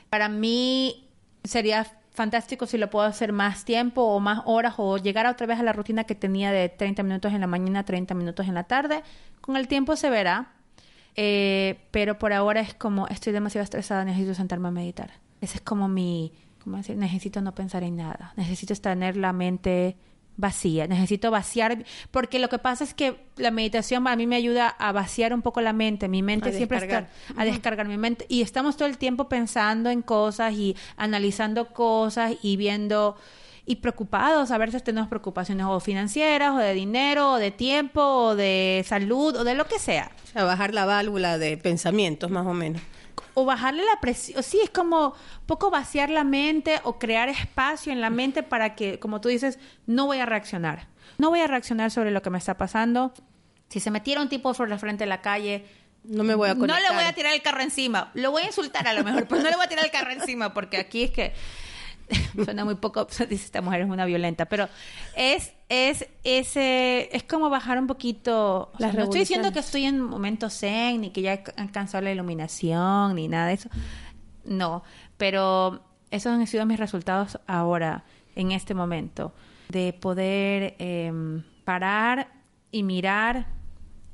Para 0.10 0.30
mí 0.30 1.06
sería 1.44 1.86
fantástico 2.14 2.66
si 2.68 2.78
lo 2.78 2.90
puedo 2.90 3.06
hacer 3.06 3.34
más 3.34 3.66
tiempo 3.66 4.02
o 4.02 4.22
más 4.22 4.44
horas 4.46 4.76
o 4.78 4.98
llegar 4.98 5.28
otra 5.28 5.46
vez 5.46 5.60
a 5.60 5.64
la 5.64 5.74
rutina 5.74 6.06
que 6.06 6.16
tenía 6.16 6.54
de 6.54 6.70
30 6.70 7.04
minutos 7.04 7.34
en 7.34 7.42
la 7.42 7.48
mañana, 7.48 7.84
30 7.84 8.14
minutos 8.14 8.48
en 8.48 8.54
la 8.54 8.64
tarde. 8.64 9.04
Con 9.42 9.58
el 9.58 9.68
tiempo 9.68 9.98
se 9.98 10.10
verá, 10.10 10.54
eh, 11.18 11.82
pero 11.92 12.18
por 12.18 12.32
ahora 12.32 12.62
es 12.62 12.74
como 12.74 13.10
estoy 13.10 13.34
demasiado 13.34 13.66
estresada, 13.66 14.06
necesito 14.06 14.34
sentarme 14.34 14.70
a 14.70 14.72
meditar. 14.72 15.12
Ese 15.42 15.58
es 15.58 15.62
como 15.62 15.90
mi, 15.90 16.32
¿cómo 16.64 16.78
decir? 16.78 16.96
Necesito 16.96 17.42
no 17.42 17.54
pensar 17.54 17.84
en 17.84 17.98
nada, 17.98 18.32
necesito 18.38 18.74
tener 18.76 19.18
la 19.18 19.34
mente 19.34 19.98
vacía, 20.38 20.88
necesito 20.88 21.32
vaciar, 21.32 21.84
porque 22.12 22.40
lo 22.40 22.48
que 22.48 22.60
pasa 22.60 22.84
es 22.84 22.94
que 22.94 23.26
la 23.36 23.52
meditación 23.52 24.08
a 24.08 24.16
mí 24.16 24.28
me 24.28 24.36
ayuda 24.36 24.70
a 24.70 24.92
vaciar 24.92 25.34
un 25.34 25.42
poco 25.42 25.62
la 25.62 25.74
mente, 25.74 26.08
mi 26.08 26.22
mente 26.22 26.54
siempre 26.54 26.78
está 26.78 27.10
a 27.36 27.46
descargar 27.46 27.88
mi 27.88 27.98
mente 27.98 28.26
y 28.30 28.44
estamos 28.44 28.78
todo 28.78 28.88
el 28.88 28.98
tiempo 28.98 29.28
pensando 29.28 29.90
en 29.90 30.02
cosas 30.04 30.54
y 30.54 30.76
analizando 30.96 31.74
cosas 31.74 32.34
y 32.42 32.56
viendo 32.56 33.18
y 33.66 33.78
preocupados, 33.78 34.52
a 34.52 34.58
veces 34.58 34.82
tenemos 34.82 35.10
preocupaciones 35.10 35.66
o 35.68 35.80
financieras 35.82 36.54
o 36.54 36.58
de 36.58 36.74
dinero 36.74 37.34
o 37.34 37.36
de 37.38 37.52
tiempo 37.52 38.02
o 38.02 38.36
de 38.36 38.86
salud 38.88 39.36
o 39.36 39.44
de 39.44 39.56
lo 39.56 39.66
que 39.66 39.78
sea. 39.78 40.12
O 40.24 40.28
sea, 40.28 40.44
bajar 40.46 40.74
la 40.74 40.86
válvula 40.86 41.38
de 41.38 41.58
pensamientos 41.58 42.32
más 42.32 42.48
o 42.48 42.54
menos 42.54 42.82
o 43.34 43.46
bajarle 43.46 43.84
la 43.86 44.00
presión, 44.00 44.42
sí, 44.44 44.60
es 44.64 44.70
como 44.70 45.14
poco 45.46 45.70
vaciar 45.70 46.10
la 46.10 46.24
mente 46.24 46.80
o 46.84 47.00
crear 47.00 47.30
espacio 47.30 47.92
en 47.92 48.02
la 48.02 48.10
mente 48.10 48.44
para 48.44 48.76
que, 48.76 49.00
como 49.00 49.22
tú 49.22 49.30
dices, 49.30 49.60
no 49.86 50.06
voy 50.06 50.20
a 50.20 50.26
reaccionar. 50.26 50.88
No 51.18 51.30
voy 51.30 51.40
a 51.40 51.48
reaccionar 51.48 51.92
sobre 51.92 52.12
lo 52.12 52.22
que 52.22 52.30
me 52.30 52.38
está 52.38 52.58
pasando. 52.58 53.14
Si 53.70 53.80
se 53.80 53.92
metiera 53.92 54.22
un 54.22 54.30
tipo 54.30 54.54
sobre 54.54 54.70
la 54.70 54.78
frente 54.78 55.04
de 55.04 55.10
la 55.10 55.22
calle, 55.22 55.66
no 56.04 56.24
me 56.24 56.36
voy 56.36 56.50
a 56.50 56.56
conectar. 56.56 56.82
No 56.82 56.90
le 56.90 56.96
voy 56.96 57.04
a 57.04 57.14
tirar 57.14 57.34
el 57.34 57.42
carro 57.42 57.62
encima. 57.62 58.12
Lo 58.14 58.32
voy 58.32 58.44
a 58.44 58.48
insultar 58.48 58.88
a 58.88 58.94
lo 58.94 59.04
mejor, 59.04 59.28
pero 59.28 59.42
no 59.42 59.50
le 59.50 59.56
voy 59.56 59.66
a 59.66 59.70
tirar 59.70 59.86
el 59.86 59.92
carro 59.92 60.12
encima 60.12 60.54
porque 60.54 60.78
aquí 60.78 61.04
es 61.04 61.12
que 61.12 61.34
suena 62.44 62.66
muy 62.66 62.76
poco, 62.76 63.06
dice 63.30 63.46
esta 63.46 63.62
mujer 63.62 63.82
es 63.82 63.90
una 63.90 64.06
violenta, 64.06 64.46
pero 64.46 64.70
es, 65.16 65.54
es 65.70 66.08
ese, 66.24 67.10
es 67.16 67.24
como 67.24 67.50
bajar 67.50 67.78
un 67.80 67.88
poquito. 67.88 68.72
no 68.80 68.88
estoy 68.88 69.22
diciendo 69.22 69.52
que 69.52 69.60
estoy 69.60 69.86
en 69.86 70.02
momento 70.02 70.50
zen, 70.50 71.02
ni 71.02 71.10
que 71.10 71.22
ya 71.22 71.34
he 71.34 71.44
alcanzado 71.58 72.04
la 72.04 72.12
iluminación, 72.12 73.16
ni 73.16 73.28
nada 73.28 73.48
de 73.48 73.54
eso. 73.54 73.70
No, 74.46 74.84
pero 75.18 75.82
esos 76.12 76.32
han 76.32 76.48
sido 76.48 76.66
mis 76.66 76.80
resultados 76.80 77.40
ahora, 77.48 78.06
en 78.36 78.52
este 78.52 78.74
momento, 78.74 79.34
de 79.70 79.94
poder 79.94 80.76
em, 80.80 81.44
parar 81.66 82.32
y 82.72 82.84
mirar 82.84 83.48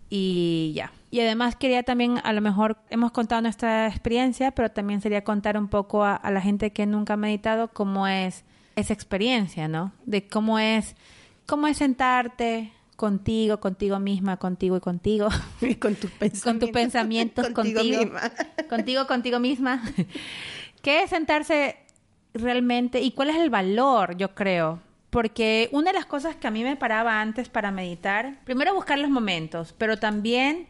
y 0.09 0.73
ya. 0.75 0.91
Y 1.11 1.19
además 1.19 1.55
quería 1.55 1.83
también, 1.83 2.19
a 2.23 2.33
lo 2.33 2.41
mejor 2.41 2.77
hemos 2.89 3.11
contado 3.11 3.41
nuestra 3.41 3.87
experiencia, 3.87 4.51
pero 4.51 4.69
también 4.69 5.01
sería 5.01 5.23
contar 5.23 5.57
un 5.57 5.67
poco 5.67 6.03
a, 6.03 6.19
la 6.31 6.41
gente 6.41 6.71
que 6.71 6.85
nunca 6.87 7.13
ha 7.13 7.17
meditado 7.17 7.67
cómo 7.67 8.07
es 8.07 8.43
esa 8.75 8.93
experiencia, 8.93 9.67
¿no? 9.67 9.91
De 10.05 10.27
cómo 10.27 10.57
es, 10.57 10.95
cómo 11.45 11.67
es 11.67 11.77
sentarte 11.77 12.71
contigo, 12.95 13.59
contigo 13.59 13.99
misma, 13.99 14.37
contigo 14.37 14.77
y 14.77 14.79
contigo. 14.79 15.29
Y 15.61 15.75
con 15.75 15.95
tus 15.95 16.11
pensamientos. 16.11 16.43
Con 16.43 16.59
tus 16.59 16.69
pensamientos, 16.71 17.49
contigo. 17.49 17.79
Contigo, 17.83 18.69
contigo, 18.69 19.07
contigo 19.07 19.39
misma. 19.39 19.83
¿Qué 20.81 21.03
es 21.03 21.09
sentarse 21.09 21.77
realmente 22.33 23.01
y 23.01 23.11
cuál 23.11 23.29
es 23.29 23.37
el 23.37 23.49
valor, 23.49 24.17
yo 24.17 24.33
creo? 24.35 24.79
porque 25.13 25.69
una 25.71 25.91
de 25.91 25.99
las 25.99 26.07
cosas 26.07 26.35
que 26.35 26.47
a 26.47 26.51
mí 26.51 26.63
me 26.63 26.75
paraba 26.75 27.21
antes 27.21 27.47
para 27.47 27.69
meditar, 27.69 28.43
primero 28.45 28.73
buscar 28.73 28.97
los 28.97 29.11
momentos, 29.11 29.75
pero 29.77 29.97
también 29.97 30.65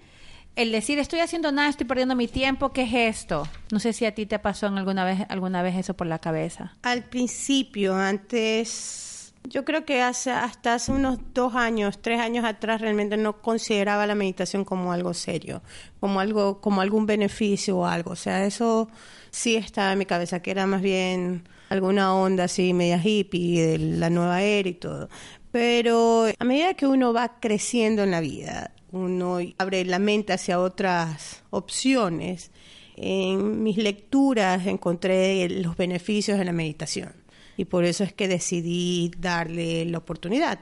el 0.57 0.73
decir 0.73 0.99
estoy 0.99 1.21
haciendo 1.21 1.53
nada, 1.53 1.69
estoy 1.69 1.87
perdiendo 1.87 2.13
mi 2.13 2.27
tiempo, 2.27 2.73
¿qué 2.73 2.83
es 2.83 2.93
esto? 2.93 3.47
No 3.71 3.79
sé 3.79 3.93
si 3.93 4.05
a 4.05 4.13
ti 4.13 4.25
te 4.25 4.39
pasó 4.39 4.67
en 4.67 4.77
alguna 4.77 5.05
vez 5.05 5.21
alguna 5.29 5.61
vez 5.61 5.77
eso 5.77 5.93
por 5.93 6.07
la 6.07 6.19
cabeza. 6.19 6.73
Al 6.81 7.05
principio, 7.05 7.95
antes, 7.95 9.12
yo 9.49 9.65
creo 9.65 9.85
que 9.85 10.01
hace, 10.01 10.31
hasta 10.31 10.75
hace 10.75 10.91
unos 10.91 11.19
dos 11.33 11.55
años, 11.55 12.01
tres 12.01 12.19
años 12.19 12.45
atrás, 12.45 12.81
realmente 12.81 13.17
no 13.17 13.41
consideraba 13.41 14.07
la 14.07 14.15
meditación 14.15 14.65
como 14.65 14.93
algo 14.93 15.13
serio, 15.13 15.61
como 15.99 16.19
algo, 16.19 16.61
como 16.61 16.81
algún 16.81 17.05
beneficio 17.05 17.79
o 17.79 17.85
algo. 17.85 18.11
O 18.11 18.15
sea, 18.15 18.45
eso 18.45 18.89
sí 19.31 19.55
estaba 19.55 19.91
en 19.93 19.99
mi 19.99 20.05
cabeza, 20.05 20.41
que 20.41 20.51
era 20.51 20.65
más 20.65 20.81
bien 20.81 21.47
alguna 21.69 22.15
onda 22.15 22.45
así 22.45 22.73
media 22.73 23.01
hippie 23.03 23.61
de 23.61 23.77
la 23.77 24.09
nueva 24.09 24.41
era 24.41 24.69
y 24.69 24.73
todo. 24.73 25.09
Pero 25.51 26.25
a 26.37 26.43
medida 26.45 26.73
que 26.73 26.87
uno 26.87 27.13
va 27.13 27.39
creciendo 27.39 28.03
en 28.03 28.11
la 28.11 28.21
vida, 28.21 28.71
uno 28.91 29.39
abre 29.57 29.85
la 29.85 29.99
mente 29.99 30.33
hacia 30.33 30.59
otras 30.59 31.43
opciones. 31.49 32.51
En 32.95 33.63
mis 33.63 33.77
lecturas 33.77 34.65
encontré 34.67 35.49
los 35.49 35.75
beneficios 35.77 36.37
de 36.37 36.45
la 36.45 36.53
meditación 36.53 37.22
y 37.57 37.65
por 37.65 37.83
eso 37.85 38.03
es 38.03 38.13
que 38.13 38.27
decidí 38.27 39.11
darle 39.17 39.85
la 39.85 39.97
oportunidad. 39.97 40.59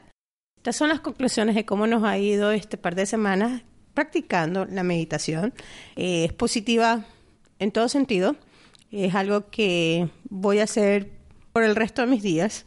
Estas 0.58 0.76
son 0.76 0.90
las 0.90 1.00
conclusiones 1.00 1.56
de 1.56 1.66
cómo 1.66 1.88
nos 1.88 2.04
ha 2.04 2.18
ido 2.18 2.52
este 2.52 2.78
par 2.78 2.96
de 2.96 3.06
semanas 3.06 3.64
practicando 3.94 4.66
la 4.66 4.84
meditación. 4.84 5.54
Eh, 5.96 6.26
es 6.26 6.34
positiva 6.34 7.06
en 7.60 7.72
todo 7.72 7.90
sentido 7.90 8.36
es 8.92 9.16
algo 9.16 9.50
que 9.50 10.10
voy 10.30 10.60
a 10.60 10.64
hacer 10.64 11.10
por 11.54 11.64
el 11.64 11.76
resto 11.76 12.02
de 12.02 12.08
mis 12.08 12.22
días. 12.22 12.66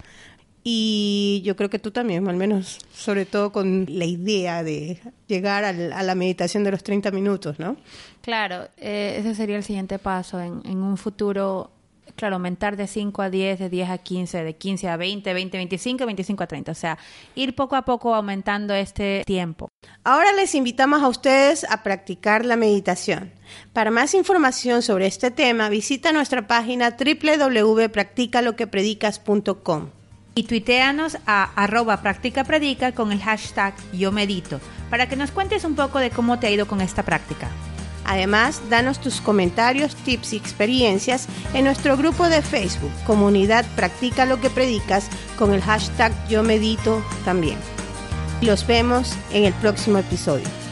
Y 0.67 1.43
yo 1.45 1.57
creo 1.57 1.69
que 1.69 1.79
tú 1.79 1.91
también, 1.91 2.27
al 2.27 2.37
menos, 2.37 2.79
sobre 2.91 3.27
todo 3.27 3.53
con 3.53 3.85
la 3.87 4.07
idea 4.07 4.63
de 4.63 4.99
llegar 5.27 5.63
a 5.63 6.03
la 6.03 6.15
meditación 6.15 6.65
de 6.65 6.71
los 6.71 6.83
30 6.83 7.11
minutos, 7.11 7.59
¿no? 7.59 7.77
Claro, 8.23 8.69
eh, 8.79 9.17
ese 9.19 9.35
sería 9.35 9.57
el 9.57 9.63
siguiente 9.63 9.99
paso 9.99 10.41
en, 10.41 10.63
en 10.65 10.79
un 10.79 10.97
futuro 10.97 11.71
claro, 12.17 12.37
aumentar 12.37 12.77
de 12.77 12.87
5 12.87 13.23
a 13.23 13.31
10, 13.31 13.59
de 13.59 13.69
10 13.69 13.90
a 13.90 13.99
15, 13.99 14.45
de 14.45 14.57
15 14.57 14.88
a 14.88 14.97
20, 14.97 15.35
20 15.35 15.57
a 15.57 15.61
25, 15.61 16.07
25 16.07 16.43
a 16.43 16.47
30. 16.47 16.73
O 16.73 16.75
sea, 16.75 16.99
ir 17.35 17.55
poco 17.55 17.77
a 17.77 17.85
poco 17.85 18.14
aumentando 18.14 18.73
este 18.75 19.23
tiempo. 19.27 19.69
Ahora 20.05 20.33
les 20.33 20.55
invitamos 20.55 21.03
a 21.03 21.09
ustedes 21.09 21.67
a 21.69 21.83
practicar 21.83 22.45
la 22.45 22.57
meditación. 22.57 23.33
Para 23.73 23.90
más 23.90 24.14
información 24.14 24.83
sobre 24.83 25.07
este 25.07 25.31
tema, 25.31 25.69
visita 25.69 26.12
nuestra 26.12 26.47
página 26.47 26.97
www.practicaloquepredicas.com. 26.99 29.88
Y 30.37 30.45
tuiteanos 30.45 31.19
a 31.27 31.45
arroba 31.55 32.03
practicapredica 32.03 32.90
con 32.93 33.12
el 33.12 33.21
hashtag 33.21 33.73
yo 33.93 34.11
medito, 34.11 34.61
para 34.90 35.09
que 35.09 35.14
nos 35.14 35.31
cuentes 35.31 35.64
un 35.64 35.77
poco 35.77 36.01
de 36.01 36.11
cómo 36.11 36.40
te 36.40 36.49
ha 36.49 36.51
ido 36.51 36.67
con 36.67 36.81
esta 36.81 37.05
práctica. 37.05 37.49
Además, 38.05 38.61
danos 38.69 39.01
tus 39.01 39.21
comentarios, 39.21 39.95
tips 39.95 40.33
y 40.33 40.37
experiencias 40.37 41.27
en 41.55 41.64
nuestro 41.64 41.97
grupo 41.97 42.29
de 42.29 42.43
Facebook, 42.43 42.93
Comunidad 43.07 43.64
Practica 43.77 44.27
lo 44.27 44.40
que 44.40 44.51
Predicas, 44.51 45.09
con 45.38 45.53
el 45.53 45.62
hashtag 45.62 46.12
Yo 46.29 46.43
Medito 46.43 47.03
también. 47.25 47.59
Los 48.43 48.67
vemos 48.67 49.14
en 49.33 49.45
el 49.45 49.55
próximo 49.55 49.99
episodio. 49.99 50.63